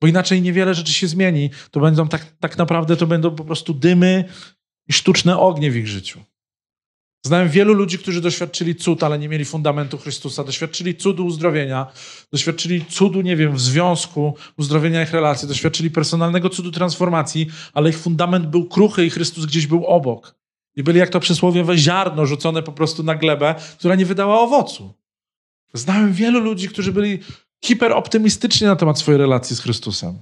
Bo 0.00 0.06
inaczej 0.06 0.42
niewiele 0.42 0.74
rzeczy 0.74 0.92
się 0.92 1.08
zmieni. 1.08 1.50
To 1.70 1.80
będą 1.80 2.08
tak, 2.08 2.36
tak 2.40 2.58
naprawdę 2.58 2.96
to 2.96 3.06
będą 3.06 3.34
po 3.34 3.44
prostu 3.44 3.74
dymy 3.74 4.24
i 4.88 4.92
sztuczne 4.92 5.38
ognie 5.38 5.70
w 5.70 5.76
ich 5.76 5.88
życiu. 5.88 6.20
Znałem 7.22 7.48
wielu 7.48 7.74
ludzi, 7.74 7.98
którzy 7.98 8.20
doświadczyli 8.20 8.74
cud, 8.74 9.02
ale 9.02 9.18
nie 9.18 9.28
mieli 9.28 9.44
fundamentu 9.44 9.98
Chrystusa. 9.98 10.44
Doświadczyli 10.44 10.94
cudu 10.94 11.26
uzdrowienia, 11.26 11.86
doświadczyli 12.32 12.84
cudu, 12.84 13.20
nie 13.20 13.36
wiem, 13.36 13.56
w 13.56 13.60
związku, 13.60 14.34
uzdrowienia 14.58 15.02
ich 15.02 15.12
relacji, 15.12 15.48
doświadczyli 15.48 15.90
personalnego 15.90 16.50
cudu 16.50 16.70
transformacji, 16.70 17.46
ale 17.72 17.90
ich 17.90 17.98
fundament 17.98 18.46
był 18.46 18.64
kruchy 18.64 19.06
i 19.06 19.10
Chrystus 19.10 19.46
gdzieś 19.46 19.66
był 19.66 19.86
obok. 19.86 20.34
I 20.76 20.82
byli 20.82 20.98
jak 20.98 21.08
to 21.08 21.20
przysłowiowe 21.20 21.78
ziarno 21.78 22.26
rzucone 22.26 22.62
po 22.62 22.72
prostu 22.72 23.02
na 23.02 23.14
glebę, 23.14 23.54
która 23.78 23.94
nie 23.94 24.06
wydała 24.06 24.40
owocu. 24.40 24.94
Znałem 25.74 26.12
wielu 26.12 26.40
ludzi, 26.40 26.68
którzy 26.68 26.92
byli 26.92 27.18
hiperoptymistyczni 27.64 28.66
na 28.66 28.76
temat 28.76 28.98
swojej 28.98 29.18
relacji 29.18 29.56
z 29.56 29.60
Chrystusem. 29.60 30.18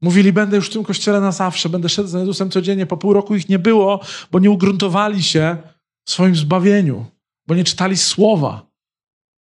Mówili, 0.00 0.32
będę 0.32 0.56
już 0.56 0.66
w 0.66 0.72
tym 0.72 0.84
kościele 0.84 1.20
na 1.20 1.32
zawsze, 1.32 1.68
będę 1.68 1.88
szedł 1.88 2.08
za 2.08 2.18
Jezusem 2.18 2.50
codziennie. 2.50 2.86
Po 2.86 2.96
pół 2.96 3.12
roku 3.12 3.36
ich 3.36 3.48
nie 3.48 3.58
było, 3.58 4.00
bo 4.32 4.38
nie 4.38 4.50
ugruntowali 4.50 5.22
się 5.22 5.56
w 6.08 6.10
swoim 6.10 6.36
zbawieniu, 6.36 7.04
bo 7.46 7.54
nie 7.54 7.64
czytali 7.64 7.96
słowa, 7.96 8.66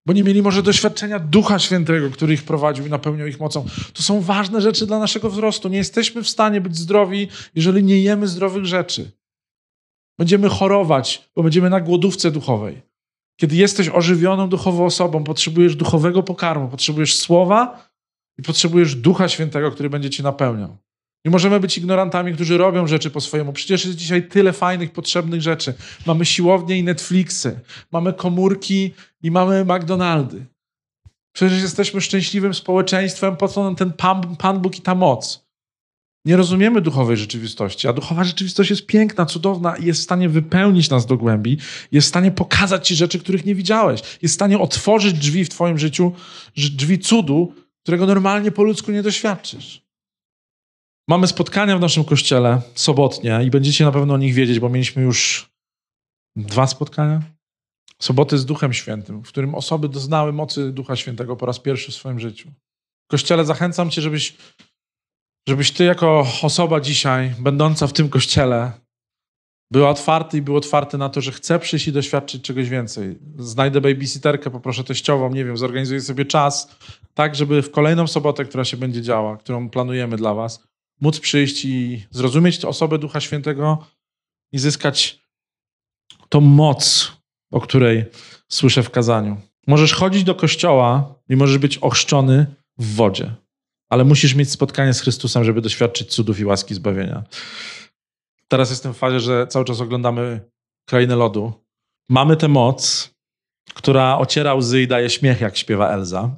bo 0.07 0.13
nie 0.13 0.25
mieli 0.25 0.43
może 0.43 0.63
doświadczenia 0.63 1.19
Ducha 1.19 1.59
Świętego, 1.59 2.11
który 2.11 2.35
ich 2.35 2.43
prowadził 2.43 2.87
i 2.87 2.91
napełniał 2.91 3.27
ich 3.27 3.41
mocą. 3.41 3.67
To 3.93 4.03
są 4.03 4.21
ważne 4.21 4.61
rzeczy 4.61 4.87
dla 4.87 4.99
naszego 4.99 5.31
wzrostu. 5.31 5.69
Nie 5.69 5.79
jesteśmy 5.79 6.23
w 6.23 6.29
stanie 6.29 6.61
być 6.61 6.77
zdrowi, 6.77 7.29
jeżeli 7.55 7.85
nie 7.85 8.01
jemy 8.01 8.29
zdrowych 8.29 8.65
rzeczy. 8.65 9.11
Będziemy 10.19 10.49
chorować, 10.49 11.29
bo 11.37 11.43
będziemy 11.43 11.71
na 11.71 11.81
głodówce 11.81 12.31
duchowej. 12.31 12.83
Kiedy 13.41 13.57
jesteś 13.57 13.89
ożywioną 13.89 14.49
duchowo 14.49 14.85
osobą, 14.85 15.25
potrzebujesz 15.25 15.77
duchowego 15.77 16.23
pokarmu, 16.23 16.69
potrzebujesz 16.69 17.17
słowa 17.17 17.89
i 18.39 18.43
potrzebujesz 18.43 18.95
Ducha 18.95 19.29
Świętego, 19.29 19.71
który 19.71 19.91
będzie 19.91 20.11
ci 20.11 20.23
napełniał. 20.23 20.77
Nie 21.27 21.31
możemy 21.31 21.61
być 21.61 21.79
ignorantami, 21.79 22.35
którzy 22.35 22.59
robią 22.59 22.87
rzeczy 22.87 23.11
po 23.11 23.21
swojemu. 23.21 23.53
Przecież 23.53 23.85
jest 23.85 23.97
dzisiaj 23.97 24.29
tyle 24.29 24.53
fajnych, 24.53 24.93
potrzebnych 24.93 25.43
rzeczy. 25.43 25.75
Mamy 26.07 26.25
siłownie 26.25 26.79
i 26.79 26.83
Netflixy, 26.83 27.61
mamy 27.93 28.13
komórki 28.13 28.95
i 29.23 29.31
mamy 29.31 29.65
McDonaldy. 29.65 30.47
Przecież 31.33 31.63
jesteśmy 31.63 32.01
szczęśliwym 32.01 32.55
społeczeństwem, 32.55 33.37
po 33.37 33.49
co 33.49 33.65
nam 33.65 33.77
ten 33.77 33.93
Pan, 33.93 34.37
Pan 34.37 34.61
Bóg 34.61 34.79
i 34.79 34.81
ta 34.81 34.95
moc? 34.95 35.47
Nie 36.25 36.37
rozumiemy 36.37 36.81
duchowej 36.81 37.17
rzeczywistości, 37.17 37.89
a 37.89 37.93
duchowa 37.93 38.25
rzeczywistość 38.25 38.71
jest 38.71 38.87
piękna, 38.87 39.27
cudowna 39.27 39.77
i 39.77 39.85
jest 39.85 40.01
w 40.01 40.05
stanie 40.05 40.29
wypełnić 40.29 40.91
nas 40.91 41.07
do 41.07 41.17
głębi, 41.17 41.59
jest 41.93 42.07
w 42.07 42.09
stanie 42.09 42.31
pokazać 42.31 42.89
ci 42.89 42.97
rzeczy, 42.97 43.19
których 43.19 43.45
nie 43.45 43.55
widziałeś, 43.55 44.01
jest 44.23 44.35
w 44.35 44.35
stanie 44.35 44.59
otworzyć 44.59 45.13
drzwi 45.13 45.45
w 45.45 45.49
twoim 45.49 45.79
życiu, 45.79 46.13
drzwi 46.57 46.99
cudu, 46.99 47.55
którego 47.83 48.07
normalnie 48.07 48.51
po 48.51 48.63
ludzku 48.63 48.93
nie 48.93 49.03
doświadczysz. 49.03 49.86
Mamy 51.09 51.27
spotkania 51.27 51.79
w 51.79 51.81
naszym 51.81 52.05
kościele 52.05 52.63
sobotnie 52.75 53.41
i 53.45 53.51
będziecie 53.51 53.85
na 53.85 53.93
pewno 53.93 54.15
o 54.15 54.19
nich 54.19 54.35
wiedzieć, 54.35 54.61
bo 54.61 54.69
mieliśmy 54.69 55.03
już 55.03 55.51
dwa 56.37 56.67
spotkania. 56.67 57.23
Soboty 58.03 58.39
z 58.39 58.47
Duchem 58.47 58.73
Świętym, 58.73 59.25
w 59.25 59.29
którym 59.29 59.55
osoby 59.55 59.89
doznały 59.89 60.33
mocy 60.33 60.73
Ducha 60.73 60.97
Świętego 60.97 61.37
po 61.37 61.47
raz 61.47 61.59
pierwszy 61.59 61.93
w 61.93 61.95
swoim 61.95 62.21
życiu. 62.21 62.51
Kościele 63.11 63.45
zachęcam 63.45 63.91
Cię, 63.91 64.03
żebyś, 64.03 64.37
żebyś 65.49 65.73
Ty, 65.73 65.85
jako 65.85 66.27
osoba 66.43 66.81
dzisiaj, 66.81 67.35
będąca 67.39 67.87
w 67.87 67.93
tym 67.93 68.09
kościele, 68.09 68.73
był 69.73 69.87
otwarty 69.87 70.39
i 70.39 70.43
był 70.43 70.57
otwarty 70.57 70.99
na 70.99 71.09
to, 71.09 71.21
że 71.21 71.33
chce 71.33 71.59
przyjść 71.59 71.89
i 71.89 71.93
doświadczyć 71.93 72.43
czegoś 72.43 72.69
więcej. 72.69 73.19
Znajdę 73.39 73.81
babysitterkę, 73.81 74.51
poproszę 74.51 74.85
teściową, 74.85 75.31
nie 75.31 75.45
wiem, 75.45 75.57
zorganizuję 75.57 76.01
sobie 76.01 76.25
czas, 76.25 76.77
tak, 77.15 77.35
żeby 77.35 77.63
w 77.63 77.71
kolejną 77.71 78.07
sobotę, 78.07 78.45
która 78.45 78.65
się 78.65 78.77
będzie 78.77 79.03
działa, 79.03 79.37
którą 79.37 79.71
planujemy 79.71 80.17
dla 80.17 80.35
Was, 80.35 80.67
móc 81.01 81.21
przyjść 81.21 81.65
i 81.65 82.07
zrozumieć 82.11 82.65
osobę 82.65 82.99
Ducha 82.99 83.21
Świętego 83.21 83.87
i 84.53 84.59
zyskać 84.59 85.21
tą 86.29 86.41
moc, 86.41 87.13
o 87.51 87.61
której 87.61 88.05
słyszę 88.49 88.83
w 88.83 88.91
kazaniu. 88.91 89.41
Możesz 89.67 89.95
chodzić 89.95 90.25
do 90.25 90.35
kościoła 90.35 91.15
i 91.29 91.37
możesz 91.37 91.59
być 91.59 91.79
ochrzczony 91.79 92.47
w 92.79 92.95
wodzie, 92.95 93.35
ale 93.89 94.05
musisz 94.05 94.35
mieć 94.35 94.51
spotkanie 94.51 94.95
z 94.95 95.01
Chrystusem, 95.01 95.45
żeby 95.45 95.61
doświadczyć 95.61 96.11
cudów 96.11 96.41
i 96.41 96.45
łaski 96.45 96.75
zbawienia. 96.75 97.25
Teraz 98.49 98.71
jestem 98.71 98.95
w 98.95 98.97
fazie, 98.97 99.21
że 99.21 99.47
cały 99.47 99.65
czas 99.65 99.81
oglądamy 99.81 100.51
Krainę 100.89 101.17
Lodu. 101.17 101.53
Mamy 102.09 102.37
tę 102.37 102.49
moc, 102.49 103.11
która 103.75 104.19
ociera 104.19 104.55
łzy 104.55 104.83
i 104.83 104.87
daje 104.87 105.11
śmiech, 105.11 105.41
jak 105.41 105.57
śpiewa 105.57 105.89
Elza. 105.89 106.37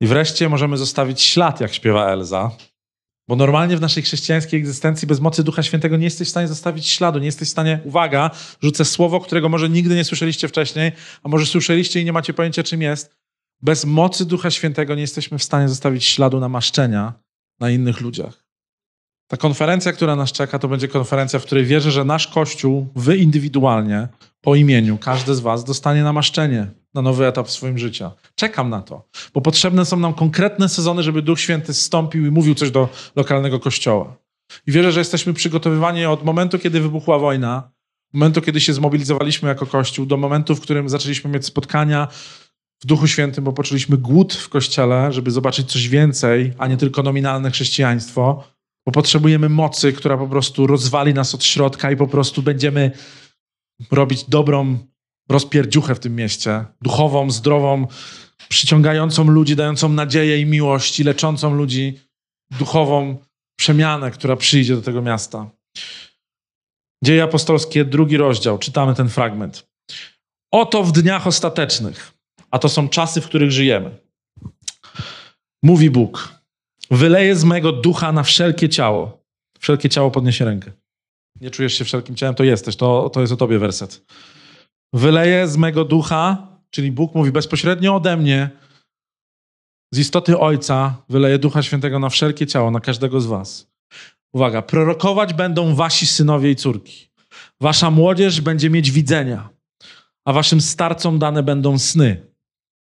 I 0.00 0.06
wreszcie 0.06 0.48
możemy 0.48 0.76
zostawić 0.76 1.22
ślad, 1.22 1.60
jak 1.60 1.74
śpiewa 1.74 2.06
Elza. 2.06 2.50
Bo 3.28 3.36
normalnie 3.36 3.76
w 3.76 3.80
naszej 3.80 4.02
chrześcijańskiej 4.02 4.60
egzystencji 4.60 5.08
bez 5.08 5.20
mocy 5.20 5.44
Ducha 5.44 5.62
Świętego 5.62 5.96
nie 5.96 6.04
jesteś 6.04 6.28
w 6.28 6.30
stanie 6.30 6.48
zostawić 6.48 6.88
śladu, 6.88 7.18
nie 7.18 7.26
jesteś 7.26 7.48
w 7.48 7.50
stanie, 7.50 7.80
uwaga, 7.84 8.30
rzucę 8.62 8.84
słowo, 8.84 9.20
którego 9.20 9.48
może 9.48 9.68
nigdy 9.68 9.94
nie 9.94 10.04
słyszeliście 10.04 10.48
wcześniej, 10.48 10.92
a 11.22 11.28
może 11.28 11.46
słyszeliście 11.46 12.00
i 12.00 12.04
nie 12.04 12.12
macie 12.12 12.34
pojęcia, 12.34 12.62
czym 12.62 12.82
jest. 12.82 13.16
Bez 13.62 13.84
mocy 13.84 14.26
Ducha 14.26 14.50
Świętego 14.50 14.94
nie 14.94 15.00
jesteśmy 15.00 15.38
w 15.38 15.42
stanie 15.42 15.68
zostawić 15.68 16.04
śladu 16.04 16.40
namaszczenia 16.40 17.12
na 17.60 17.70
innych 17.70 18.00
ludziach. 18.00 18.44
Ta 19.26 19.36
konferencja, 19.36 19.92
która 19.92 20.16
nas 20.16 20.32
czeka, 20.32 20.58
to 20.58 20.68
będzie 20.68 20.88
konferencja, 20.88 21.38
w 21.38 21.44
której 21.44 21.64
wierzę, 21.64 21.90
że 21.90 22.04
nasz 22.04 22.28
Kościół, 22.28 22.88
wy 22.96 23.16
indywidualnie, 23.16 24.08
po 24.40 24.54
imieniu, 24.54 24.98
każdy 24.98 25.34
z 25.34 25.40
was 25.40 25.64
dostanie 25.64 26.02
namaszczenie 26.02 26.66
na 26.94 27.02
nowy 27.02 27.26
etap 27.26 27.50
swoim 27.50 27.78
życia. 27.78 28.12
Czekam 28.34 28.70
na 28.70 28.82
to, 28.82 29.08
bo 29.34 29.40
potrzebne 29.40 29.84
są 29.84 29.98
nam 29.98 30.14
konkretne 30.14 30.68
sezony, 30.68 31.02
żeby 31.02 31.22
Duch 31.22 31.40
Święty 31.40 31.74
zstąpił 31.74 32.26
i 32.26 32.30
mówił 32.30 32.54
coś 32.54 32.70
do 32.70 32.88
lokalnego 33.16 33.60
kościoła. 33.60 34.16
I 34.66 34.72
wierzę, 34.72 34.92
że 34.92 35.00
jesteśmy 35.00 35.34
przygotowywani 35.34 36.04
od 36.04 36.24
momentu, 36.24 36.58
kiedy 36.58 36.80
wybuchła 36.80 37.18
wojna, 37.18 37.70
momentu, 38.12 38.40
kiedy 38.40 38.60
się 38.60 38.72
zmobilizowaliśmy 38.72 39.48
jako 39.48 39.66
Kościół, 39.66 40.06
do 40.06 40.16
momentu, 40.16 40.54
w 40.54 40.60
którym 40.60 40.88
zaczęliśmy 40.88 41.30
mieć 41.30 41.46
spotkania 41.46 42.08
w 42.80 42.86
Duchu 42.86 43.06
Świętym, 43.06 43.44
bo 43.44 43.52
poczuliśmy 43.52 43.96
głód 43.96 44.34
w 44.34 44.48
Kościele, 44.48 45.12
żeby 45.12 45.30
zobaczyć 45.30 45.72
coś 45.72 45.88
więcej, 45.88 46.52
a 46.58 46.66
nie 46.66 46.76
tylko 46.76 47.02
nominalne 47.02 47.50
chrześcijaństwo, 47.50 48.44
bo 48.86 48.92
potrzebujemy 48.92 49.48
mocy, 49.48 49.92
która 49.92 50.18
po 50.18 50.26
prostu 50.26 50.66
rozwali 50.66 51.14
nas 51.14 51.34
od 51.34 51.44
środka 51.44 51.90
i 51.90 51.96
po 51.96 52.06
prostu 52.06 52.42
będziemy 52.42 52.90
robić 53.90 54.24
dobrą 54.24 54.78
rozpierdziuchę 55.28 55.94
w 55.94 56.00
tym 56.00 56.16
mieście, 56.16 56.64
duchową, 56.82 57.30
zdrową, 57.30 57.86
przyciągającą 58.48 59.24
ludzi, 59.24 59.56
dającą 59.56 59.88
nadzieję 59.88 60.40
i 60.40 60.46
miłość 60.46 61.00
i 61.00 61.04
leczącą 61.04 61.54
ludzi, 61.54 62.00
duchową 62.58 63.16
przemianę, 63.58 64.10
która 64.10 64.36
przyjdzie 64.36 64.76
do 64.76 64.82
tego 64.82 65.02
miasta. 65.02 65.50
Dzieje 67.04 67.22
apostolskie, 67.22 67.84
drugi 67.84 68.16
rozdział, 68.16 68.58
czytamy 68.58 68.94
ten 68.94 69.08
fragment. 69.08 69.68
Oto 70.52 70.82
w 70.82 70.92
dniach 70.92 71.26
ostatecznych, 71.26 72.12
a 72.50 72.58
to 72.58 72.68
są 72.68 72.88
czasy, 72.88 73.20
w 73.20 73.26
których 73.26 73.50
żyjemy, 73.50 73.98
mówi 75.62 75.90
Bóg, 75.90 76.34
wyleję 76.90 77.36
z 77.36 77.44
mego 77.44 77.72
ducha 77.72 78.12
na 78.12 78.22
wszelkie 78.22 78.68
ciało. 78.68 79.18
Wszelkie 79.58 79.88
ciało 79.88 80.10
podniesie 80.10 80.44
rękę. 80.44 80.72
Nie 81.40 81.50
czujesz 81.50 81.74
się 81.74 81.84
wszelkim 81.84 82.16
ciałem, 82.16 82.34
to 82.34 82.44
jesteś. 82.44 82.76
To, 82.76 83.10
to 83.10 83.20
jest 83.20 83.32
o 83.32 83.36
tobie 83.36 83.58
werset. 83.58 84.02
Wyleję 84.92 85.48
z 85.48 85.56
mego 85.56 85.84
ducha, 85.84 86.46
czyli 86.70 86.92
Bóg 86.92 87.14
mówi 87.14 87.32
bezpośrednio 87.32 87.94
ode 87.94 88.16
mnie, 88.16 88.50
z 89.92 89.98
istoty 89.98 90.38
Ojca, 90.38 91.02
wyleję 91.08 91.38
Ducha 91.38 91.62
Świętego 91.62 91.98
na 91.98 92.08
wszelkie 92.08 92.46
ciało, 92.46 92.70
na 92.70 92.80
każdego 92.80 93.20
z 93.20 93.26
was. 93.26 93.70
Uwaga, 94.32 94.62
prorokować 94.62 95.34
będą 95.34 95.74
wasi 95.74 96.06
synowie 96.06 96.50
i 96.50 96.56
córki. 96.56 97.08
Wasza 97.60 97.90
młodzież 97.90 98.40
będzie 98.40 98.70
mieć 98.70 98.90
widzenia, 98.90 99.48
a 100.24 100.32
waszym 100.32 100.60
starcom 100.60 101.18
dane 101.18 101.42
będą 101.42 101.78
sny. 101.78 102.26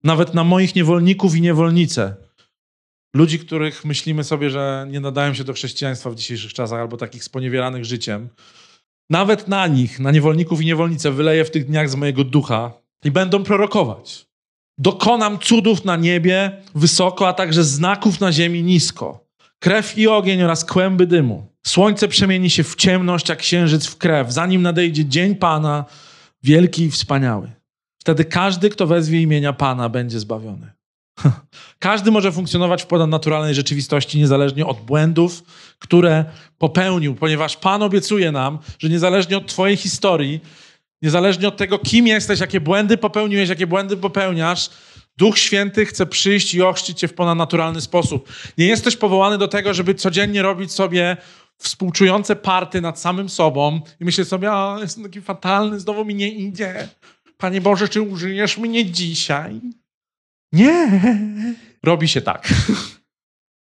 Nawet 0.04 0.34
na 0.34 0.44
moich 0.44 0.76
niewolników 0.76 1.36
i 1.36 1.42
niewolnice, 1.42 2.16
ludzi, 3.16 3.40
których 3.40 3.86
myślimy 3.86 4.24
sobie, 4.24 4.50
że 4.50 4.88
nie 4.90 5.00
nadają 5.00 5.34
się 5.34 5.44
do 5.44 5.54
chrześcijaństwa 5.54 6.10
w 6.10 6.16
dzisiejszych 6.16 6.54
czasach 6.54 6.80
albo 6.80 6.98
takich 6.98 7.24
sponiewieranych 7.24 7.86
życiem, 7.86 8.30
nawet 9.12 9.48
na 9.48 9.68
nich, 9.68 10.00
na 10.00 10.12
niewolników 10.12 10.62
i 10.62 10.66
niewolnice, 10.66 11.12
wyleję 11.12 11.46
w 11.46 11.52
tych 11.52 11.66
dniach 11.66 11.90
z 11.90 11.96
mojego 11.96 12.24
ducha 12.24 12.72
i 13.04 13.12
będą 13.12 13.44
prorokować. 13.44 14.26
Dokonam 14.78 15.40
cudów 15.40 15.86
na 15.86 15.96
niebie 15.96 16.62
wysoko, 16.76 17.28
a 17.28 17.34
także 17.34 17.64
znaków 17.64 18.20
na 18.20 18.32
ziemi 18.32 18.64
nisko. 18.64 19.28
Krew 19.60 19.98
i 19.98 20.08
ogień 20.08 20.44
oraz 20.44 20.66
kłęby 20.66 21.08
dymu. 21.08 21.48
Słońce 21.68 22.08
przemieni 22.08 22.50
się 22.50 22.64
w 22.64 22.76
ciemność, 22.76 23.32
a 23.32 23.36
księżyc 23.36 23.86
w 23.86 23.98
krew, 23.98 24.32
zanim 24.32 24.62
nadejdzie 24.62 25.06
dzień 25.06 25.36
Pana, 25.36 25.86
wielki 26.44 26.84
i 26.84 26.92
wspaniały. 26.92 27.52
Wtedy 28.02 28.26
każdy, 28.26 28.70
kto 28.70 28.88
wezwie 28.88 29.22
imienia 29.22 29.54
Pana, 29.54 29.90
będzie 29.90 30.20
zbawiony. 30.20 30.72
Każdy 31.80 32.12
może 32.12 32.32
funkcjonować 32.32 32.84
w 32.84 32.86
ponadnaturalnej 32.86 33.56
rzeczywistości, 33.56 34.20
niezależnie 34.20 34.66
od 34.66 34.82
błędów, 34.82 35.44
które 35.80 36.26
popełnił, 36.58 37.16
ponieważ 37.16 37.58
Pan 37.58 37.84
obiecuje 37.84 38.32
nam, 38.32 38.60
że 38.80 38.90
niezależnie 38.90 39.38
od 39.38 39.48
Twojej 39.48 39.78
historii, 39.78 40.40
niezależnie 41.02 41.48
od 41.48 41.58
tego, 41.58 41.80
kim 41.80 42.08
jesteś, 42.08 42.40
jakie 42.40 42.60
błędy 42.60 42.98
popełniłeś, 42.98 43.50
jakie 43.50 43.68
błędy 43.68 43.98
popełniasz, 43.98 44.70
Duch 45.18 45.38
Święty 45.38 45.86
chce 45.86 46.06
przyjść 46.06 46.54
i 46.54 46.62
ochrzcić 46.62 47.00
Cię 47.00 47.08
w 47.08 47.14
ponadnaturalny 47.14 47.82
sposób. 47.82 48.30
Nie 48.58 48.66
jesteś 48.66 48.98
powołany 48.98 49.38
do 49.38 49.48
tego, 49.48 49.74
żeby 49.74 49.96
codziennie 49.96 50.42
robić 50.42 50.72
sobie 50.72 51.18
współczujące 51.58 52.36
party 52.36 52.82
nad 52.82 53.00
samym 53.00 53.30
sobą 53.30 53.82
i 54.00 54.06
myśleć 54.06 54.28
sobie, 54.28 54.52
a 54.52 54.78
jestem 54.82 55.04
taki 55.04 55.22
fatalny, 55.22 55.80
znowu 55.80 56.06
mi 56.06 56.16
nie 56.16 56.30
idzie. 56.30 56.88
Panie 57.38 57.62
Boże, 57.62 57.90
czy 57.90 58.02
użyjesz 58.02 58.58
mnie 58.58 58.86
dzisiaj? 58.86 59.62
Nie. 60.54 61.02
Robi 61.84 62.08
się 62.08 62.22
tak. 62.22 62.54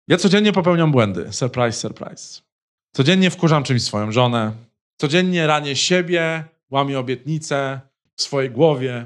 Ja 0.07 0.17
codziennie 0.17 0.53
popełniam 0.53 0.91
błędy. 0.91 1.27
Surprise, 1.31 1.79
surprise. 1.79 2.41
Codziennie 2.95 3.29
wkurzam 3.29 3.63
czymś 3.63 3.81
swoją 3.83 4.11
żonę. 4.11 4.53
Codziennie 4.97 5.47
ranię 5.47 5.75
siebie, 5.75 6.43
łamię 6.69 6.99
obietnice 6.99 7.81
w 8.15 8.21
swojej 8.21 8.51
głowie. 8.51 9.05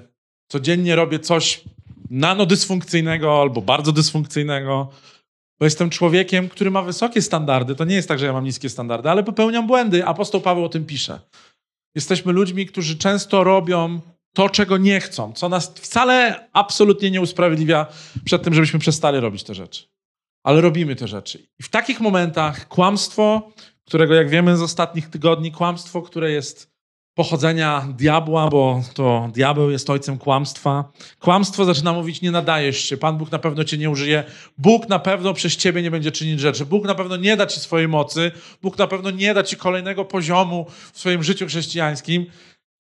Codziennie 0.51 0.95
robię 0.95 1.19
coś 1.19 1.63
nanodysfunkcyjnego 2.09 3.41
albo 3.41 3.61
bardzo 3.61 3.91
dysfunkcyjnego. 3.91 4.91
Bo 5.59 5.65
jestem 5.65 5.89
człowiekiem, 5.89 6.49
który 6.49 6.71
ma 6.71 6.81
wysokie 6.81 7.21
standardy. 7.21 7.75
To 7.75 7.85
nie 7.85 7.95
jest 7.95 8.07
tak, 8.07 8.19
że 8.19 8.25
ja 8.25 8.33
mam 8.33 8.43
niskie 8.43 8.69
standardy, 8.69 9.09
ale 9.09 9.23
popełniam 9.23 9.67
błędy. 9.67 10.05
Apostoł 10.05 10.41
Paweł 10.41 10.65
o 10.65 10.69
tym 10.69 10.85
pisze. 10.85 11.19
Jesteśmy 11.95 12.33
ludźmi, 12.33 12.65
którzy 12.65 12.97
często 12.97 13.43
robią 13.43 14.01
to, 14.39 14.49
czego 14.49 14.77
nie 14.77 14.99
chcą, 14.99 15.33
co 15.33 15.49
nas 15.49 15.73
wcale 15.75 16.47
absolutnie 16.53 17.11
nie 17.11 17.21
usprawiedliwia 17.21 17.85
przed 18.25 18.43
tym, 18.43 18.53
żebyśmy 18.53 18.79
przestali 18.79 19.19
robić 19.19 19.43
te 19.43 19.55
rzeczy. 19.55 19.83
Ale 20.43 20.61
robimy 20.61 20.95
te 20.95 21.07
rzeczy. 21.07 21.47
I 21.59 21.63
w 21.63 21.69
takich 21.69 21.99
momentach 21.99 22.67
kłamstwo, 22.67 23.51
którego 23.85 24.13
jak 24.13 24.29
wiemy 24.29 24.57
z 24.57 24.61
ostatnich 24.61 25.09
tygodni, 25.09 25.51
kłamstwo, 25.51 26.01
które 26.01 26.31
jest 26.31 26.71
pochodzenia 27.13 27.87
diabła, 27.97 28.49
bo 28.49 28.83
to 28.93 29.29
diabeł 29.33 29.71
jest 29.71 29.89
ojcem 29.89 30.17
kłamstwa. 30.17 30.91
Kłamstwo 31.19 31.65
zaczyna 31.65 31.93
mówić, 31.93 32.21
nie 32.21 32.31
nadajesz 32.31 32.79
się, 32.79 32.97
Pan 32.97 33.17
Bóg 33.17 33.31
na 33.31 33.39
pewno 33.39 33.63
cię 33.63 33.77
nie 33.77 33.89
użyje, 33.89 34.23
Bóg 34.57 34.89
na 34.89 34.99
pewno 34.99 35.33
przez 35.33 35.57
ciebie 35.57 35.81
nie 35.81 35.91
będzie 35.91 36.11
czynić 36.11 36.39
rzeczy, 36.39 36.65
Bóg 36.65 36.85
na 36.85 36.95
pewno 36.95 37.15
nie 37.15 37.37
da 37.37 37.45
ci 37.45 37.59
swojej 37.59 37.87
mocy, 37.87 38.31
Bóg 38.61 38.77
na 38.77 38.87
pewno 38.87 39.11
nie 39.11 39.33
da 39.33 39.43
ci 39.43 39.57
kolejnego 39.57 40.05
poziomu 40.05 40.65
w 40.93 40.99
swoim 40.99 41.23
życiu 41.23 41.47
chrześcijańskim. 41.47 42.25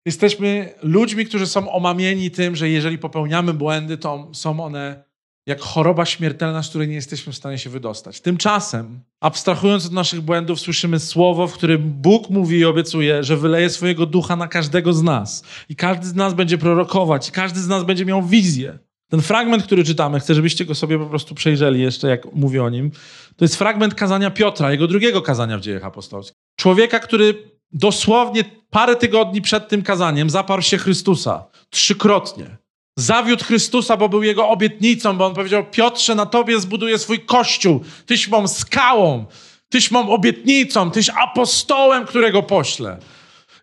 Jesteśmy 0.09 0.75
ludźmi, 0.83 1.27
którzy 1.27 1.47
są 1.47 1.73
omamieni 1.73 2.31
tym, 2.31 2.57
że 2.57 2.69
jeżeli 2.69 2.99
popełniamy 2.99 3.55
błędy, 3.55 3.99
to 3.99 4.29
są 4.33 4.61
one 4.65 5.05
jak 5.47 5.61
choroba 5.61 6.05
śmiertelna, 6.05 6.63
z 6.63 6.69
której 6.69 6.89
nie 6.89 6.95
jesteśmy 6.95 7.33
w 7.33 7.37
stanie 7.37 7.59
się 7.59 7.71
wydostać. 7.71 8.21
Tymczasem, 8.21 9.01
abstrahując 9.21 9.87
od 9.87 9.93
naszych 9.93 10.21
błędów, 10.21 10.61
słyszymy 10.61 11.01
słowo, 11.01 11.47
w 11.47 11.53
którym 11.53 11.83
Bóg 11.83 12.31
mówi 12.31 12.59
i 12.59 12.65
obiecuje, 12.65 13.25
że 13.25 13.37
wyleje 13.37 13.71
swojego 13.71 14.07
ducha 14.07 14.37
na 14.37 14.49
każdego 14.49 14.93
z 14.93 15.03
nas. 15.03 15.45
I 15.69 15.77
każdy 15.77 16.07
z 16.07 16.15
nas 16.15 16.35
będzie 16.35 16.59
prorokować, 16.59 17.29
i 17.29 17.33
każdy 17.33 17.61
z 17.61 17.69
nas 17.69 17.85
będzie 17.85 18.05
miał 18.05 18.23
wizję. 18.23 18.79
Ten 19.11 19.21
fragment, 19.21 19.63
który 19.63 19.85
czytamy, 19.85 20.21
chcę, 20.21 20.35
żebyście 20.35 20.65
go 20.65 20.75
sobie 20.75 20.99
po 20.99 21.07
prostu 21.07 21.35
przejrzeli 21.35 21.81
jeszcze, 21.81 22.09
jak 22.09 22.33
mówię 22.33 22.65
o 22.65 22.71
nim. 22.71 22.91
To 23.37 23.45
jest 23.45 23.57
fragment 23.57 23.95
kazania 23.95 24.31
Piotra, 24.31 24.73
jego 24.73 24.87
drugiego 24.87 25.23
kazania 25.23 25.59
w 25.59 25.61
dziejach 25.61 25.85
apostolskich. 25.85 26.37
Człowieka, 26.57 27.01
który 27.01 27.58
dosłownie 27.73 28.45
parę 28.71 28.97
tygodni 28.97 29.43
przed 29.43 29.69
tym 29.69 29.83
kazaniem 29.83 30.31
zaparł 30.31 30.63
się 30.63 30.79
Chrystusa 30.79 31.45
trzykrotnie. 31.71 32.57
Zawiódł 32.97 33.45
Chrystusa, 33.45 33.97
bo 33.97 34.09
był 34.09 34.23
jego 34.23 34.49
obietnicą, 34.49 35.17
bo 35.17 35.27
on 35.27 35.35
powiedział: 35.35 35.67
Piotrze, 35.71 36.15
na 36.15 36.27
tobie 36.27 36.61
zbuduję 36.61 36.99
swój 36.99 37.21
kościół. 37.21 37.85
Tyś 38.07 38.29
mą 38.29 38.49
skałą, 38.49 39.27
tyś 39.69 39.91
mą 39.91 40.11
obietnicą, 40.11 40.91
tyś 40.91 41.11
apostołem, 41.11 42.07
którego 42.07 42.43
poślę. 42.43 42.99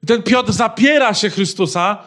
I 0.04 0.08
ten 0.08 0.24
Piotr 0.24 0.52
zapiera 0.52 1.14
się 1.14 1.30
Chrystusa, 1.30 2.04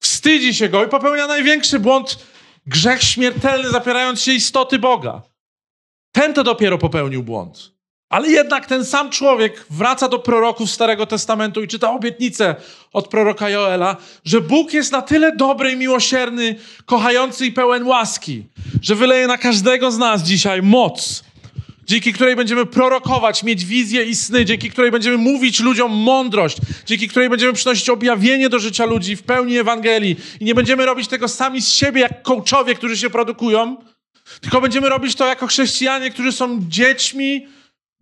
wstydzi 0.00 0.54
się 0.54 0.68
go 0.68 0.84
i 0.84 0.88
popełnia 0.88 1.26
największy 1.26 1.78
błąd, 1.78 2.18
grzech 2.66 3.02
śmiertelny, 3.02 3.70
zapierając 3.70 4.20
się 4.20 4.32
istoty 4.32 4.78
Boga. 4.78 5.22
Ten 6.12 6.34
to 6.34 6.44
dopiero 6.44 6.78
popełnił 6.78 7.22
błąd. 7.22 7.73
Ale 8.14 8.28
jednak 8.28 8.66
ten 8.66 8.84
sam 8.84 9.10
człowiek 9.10 9.66
wraca 9.70 10.08
do 10.08 10.18
proroków 10.18 10.70
Starego 10.70 11.06
Testamentu 11.06 11.62
i 11.62 11.68
czyta 11.68 11.90
obietnicę 11.90 12.54
od 12.92 13.08
proroka 13.08 13.50
Joela, 13.50 13.96
że 14.24 14.40
Bóg 14.40 14.72
jest 14.72 14.92
na 14.92 15.02
tyle 15.02 15.36
dobry 15.36 15.72
i 15.72 15.76
miłosierny, 15.76 16.56
kochający 16.86 17.46
i 17.46 17.52
pełen 17.52 17.86
łaski, 17.86 18.44
że 18.82 18.94
wyleje 18.94 19.26
na 19.26 19.38
każdego 19.38 19.90
z 19.90 19.98
nas 19.98 20.22
dzisiaj 20.22 20.62
moc, 20.62 21.24
dzięki 21.86 22.12
której 22.12 22.36
będziemy 22.36 22.66
prorokować, 22.66 23.42
mieć 23.42 23.64
wizje 23.64 24.04
i 24.04 24.16
sny, 24.16 24.44
dzięki 24.44 24.70
której 24.70 24.90
będziemy 24.90 25.16
mówić 25.16 25.60
ludziom 25.60 25.92
mądrość, 25.92 26.56
dzięki 26.86 27.08
której 27.08 27.28
będziemy 27.28 27.52
przynosić 27.52 27.88
objawienie 27.88 28.48
do 28.48 28.58
życia 28.58 28.84
ludzi 28.84 29.16
w 29.16 29.22
pełni 29.22 29.58
Ewangelii 29.58 30.16
i 30.40 30.44
nie 30.44 30.54
będziemy 30.54 30.86
robić 30.86 31.08
tego 31.08 31.28
sami 31.28 31.62
z 31.62 31.68
siebie 31.72 32.00
jak 32.00 32.22
coachowie, 32.22 32.74
którzy 32.74 32.96
się 32.96 33.10
produkują, 33.10 33.76
tylko 34.40 34.60
będziemy 34.60 34.88
robić 34.88 35.14
to 35.14 35.26
jako 35.26 35.46
chrześcijanie, 35.46 36.10
którzy 36.10 36.32
są 36.32 36.58
dziećmi 36.68 37.46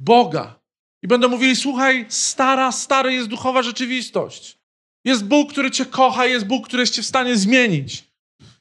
Boga. 0.04 0.60
I 1.02 1.08
będą 1.08 1.28
mówili, 1.28 1.56
słuchaj, 1.56 2.06
stara, 2.08 2.72
stary 2.72 3.14
jest 3.14 3.28
duchowa 3.28 3.62
rzeczywistość. 3.62 4.58
Jest 5.04 5.24
Bóg, 5.24 5.52
który 5.52 5.70
cię 5.70 5.86
kocha, 5.86 6.26
jest 6.26 6.46
Bóg, 6.46 6.66
który 6.66 6.82
jest 6.82 6.94
cię 6.94 7.02
w 7.02 7.06
stanie 7.06 7.36
zmienić. 7.36 8.12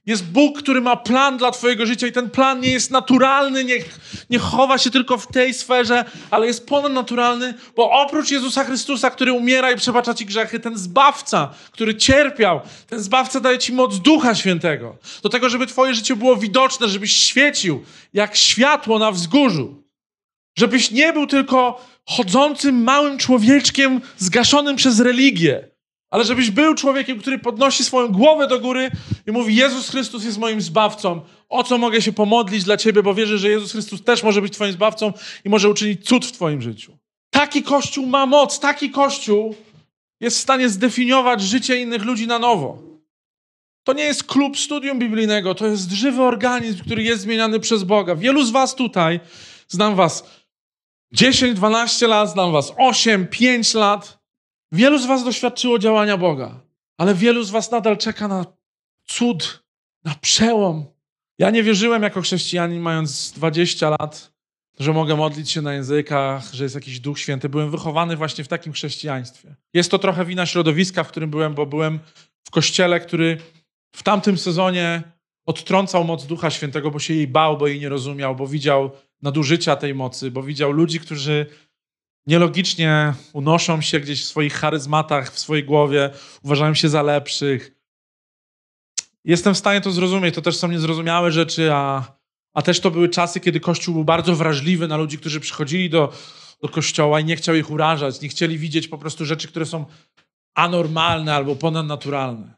Jest 0.06 0.26
Bóg, 0.26 0.60
który 0.60 0.82
ma 0.82 0.96
plan 0.96 1.38
dla 1.38 1.52
Twojego 1.52 1.86
życia 1.86 2.08
i 2.08 2.12
ten 2.12 2.30
plan 2.30 2.60
nie 2.60 2.72
jest 2.72 2.92
naturalny, 2.92 3.64
nie, 3.64 3.76
nie 4.30 4.40
chowa 4.40 4.78
się 4.78 4.90
tylko 4.90 5.18
w 5.18 5.28
tej 5.28 5.54
sferze, 5.54 6.06
ale 6.32 6.48
jest 6.48 6.68
ponadnaturalny, 6.68 7.54
bo 7.76 7.92
oprócz 7.92 8.32
Jezusa 8.32 8.64
Chrystusa, 8.64 9.10
który 9.10 9.34
umiera 9.34 9.72
i 9.72 9.76
przebacza 9.76 10.14
Ci 10.14 10.26
grzechy, 10.26 10.60
ten 10.60 10.78
zbawca, 10.78 11.54
który 11.72 11.96
cierpiał, 11.96 12.62
ten 12.88 13.00
zbawca 13.00 13.40
daje 13.40 13.60
Ci 13.60 13.74
moc 13.74 14.00
Ducha 14.00 14.36
Świętego. 14.36 14.98
Do 15.24 15.30
tego, 15.30 15.50
żeby 15.50 15.68
Twoje 15.68 15.94
życie 15.94 16.16
było 16.16 16.36
widoczne, 16.36 16.88
żebyś 16.88 17.16
świecił 17.16 17.84
jak 18.14 18.36
światło 18.36 19.00
na 19.00 19.12
wzgórzu. 19.12 19.81
Żebyś 20.58 20.92
nie 20.92 21.14
był 21.14 21.28
tylko 21.28 21.86
chodzącym 22.06 22.84
małym 22.84 23.18
człowieczkiem 23.18 24.02
zgaszonym 24.18 24.76
przez 24.76 25.00
religię 25.00 25.72
ale 26.12 26.24
żebyś 26.24 26.52
był 26.52 26.76
człowiekiem, 26.76 27.20
który 27.20 27.40
podnosi 27.40 27.84
swoją 27.84 28.08
głowę 28.08 28.48
do 28.48 28.60
góry 28.60 28.92
i 29.28 29.32
mówi: 29.32 29.56
Jezus 29.56 29.90
Chrystus 29.90 30.24
jest 30.24 30.38
moim 30.38 30.62
zbawcą. 30.62 31.22
O 31.50 31.64
co 31.64 31.78
mogę 31.78 32.02
się 32.02 32.14
pomodlić 32.14 32.64
dla 32.64 32.78
ciebie, 32.78 33.04
bo 33.04 33.14
wierzę, 33.14 33.38
że 33.38 33.50
Jezus 33.50 33.72
Chrystus 33.72 34.04
też 34.04 34.24
może 34.24 34.42
być 34.42 34.54
Twoim 34.54 34.72
zbawcą 34.72 35.14
i 35.46 35.50
może 35.50 35.70
uczynić 35.70 36.06
cud 36.06 36.26
w 36.26 36.32
Twoim 36.32 36.62
życiu. 36.62 36.98
Taki 37.30 37.64
kościół 37.64 38.06
ma 38.06 38.26
moc, 38.26 38.60
taki 38.60 38.90
kościół 38.90 39.56
jest 40.20 40.38
w 40.38 40.42
stanie 40.42 40.70
zdefiniować 40.70 41.42
życie 41.42 41.82
innych 41.82 42.04
ludzi 42.04 42.28
na 42.28 42.40
nowo. 42.40 42.78
To 43.84 43.94
nie 43.94 44.04
jest 44.04 44.24
klub 44.24 44.58
studium 44.58 45.00
biblijnego, 45.00 45.56
to 45.56 45.68
jest 45.68 45.92
żywy 45.92 46.22
organizm, 46.22 46.84
który 46.84 47.04
jest 47.04 47.22
zmieniany 47.22 47.60
przez 47.60 47.84
Boga. 47.84 48.16
Wielu 48.16 48.44
z 48.44 48.52
Was 48.52 48.76
tutaj, 48.76 49.20
znam 49.68 49.96
Was 49.96 50.41
10, 51.12 51.56
12 51.56 52.08
lat, 52.08 52.30
znam 52.30 52.52
Was 52.52 52.74
8, 52.78 53.28
5 53.28 53.74
lat. 53.74 54.22
Wielu 54.72 54.98
z 54.98 55.06
Was 55.06 55.24
doświadczyło 55.24 55.80
działania 55.80 56.18
Boga, 56.18 56.60
ale 56.98 57.16
wielu 57.16 57.44
z 57.44 57.50
Was 57.50 57.72
nadal 57.72 57.98
czeka 57.98 58.28
na 58.28 58.46
cud, 59.06 59.64
na 60.04 60.16
przełom. 60.22 60.86
Ja 61.40 61.50
nie 61.50 61.64
wierzyłem 61.64 62.04
jako 62.04 62.22
chrześcijanin, 62.22 62.82
mając 62.82 63.32
20 63.32 63.90
lat, 63.90 64.34
że 64.80 64.94
mogę 64.94 65.16
modlić 65.16 65.52
się 65.52 65.62
na 65.62 65.74
językach, 65.74 66.54
że 66.54 66.64
jest 66.64 66.76
jakiś 66.76 67.00
Duch 67.00 67.20
Święty. 67.20 67.50
Byłem 67.50 67.72
wychowany 67.72 68.18
właśnie 68.18 68.44
w 68.44 68.48
takim 68.48 68.74
chrześcijaństwie. 68.74 69.56
Jest 69.74 69.92
to 69.92 70.00
trochę 70.00 70.26
wina 70.26 70.46
środowiska, 70.46 71.04
w 71.04 71.08
którym 71.08 71.30
byłem, 71.30 71.54
bo 71.54 71.66
byłem 71.66 72.00
w 72.44 72.52
kościele, 72.52 73.00
który 73.00 73.38
w 73.96 74.04
tamtym 74.04 74.38
sezonie 74.38 75.04
odtrącał 75.46 76.04
moc 76.04 76.26
Ducha 76.26 76.50
Świętego, 76.50 76.92
bo 76.92 77.00
się 77.00 77.14
jej 77.14 77.28
bał, 77.28 77.58
bo 77.58 77.68
jej 77.68 77.80
nie 77.80 77.90
rozumiał, 77.90 78.36
bo 78.36 78.48
widział 78.48 78.92
nadużycia 79.22 79.76
tej 79.76 79.96
mocy, 79.96 80.32
bo 80.32 80.44
widział 80.44 80.72
ludzi, 80.72 81.00
którzy 81.00 81.46
nielogicznie 82.28 83.14
unoszą 83.34 83.82
się 83.82 84.00
gdzieś 84.00 84.24
w 84.24 84.28
swoich 84.28 84.54
charyzmatach, 84.54 85.32
w 85.34 85.40
swojej 85.40 85.64
głowie, 85.64 86.10
uważają 86.44 86.74
się 86.74 86.90
za 86.90 87.02
lepszych. 87.02 87.72
Jestem 89.24 89.54
w 89.54 89.58
stanie 89.58 89.82
to 89.82 89.92
zrozumieć. 89.92 90.36
To 90.36 90.42
też 90.42 90.58
są 90.58 90.68
niezrozumiałe 90.68 91.32
rzeczy, 91.32 91.74
a, 91.74 92.04
a 92.54 92.62
też 92.62 92.80
to 92.80 92.92
były 92.92 93.10
czasy, 93.10 93.40
kiedy 93.40 93.60
Kościół 93.60 93.94
był 93.94 94.04
bardzo 94.04 94.36
wrażliwy 94.36 94.88
na 94.88 94.98
ludzi, 94.98 95.18
którzy 95.18 95.40
przychodzili 95.40 95.90
do, 95.90 96.14
do 96.62 96.70
Kościoła 96.70 97.20
i 97.20 97.26
nie 97.26 97.36
chciał 97.36 97.56
ich 97.56 97.72
urażać, 97.72 98.22
nie 98.22 98.30
chcieli 98.30 98.58
widzieć 98.58 98.88
po 98.88 98.98
prostu 98.98 99.26
rzeczy, 99.26 99.48
które 99.48 99.66
są 99.66 99.86
anormalne 100.56 101.36
albo 101.36 101.56
ponadnaturalne. 101.56 102.54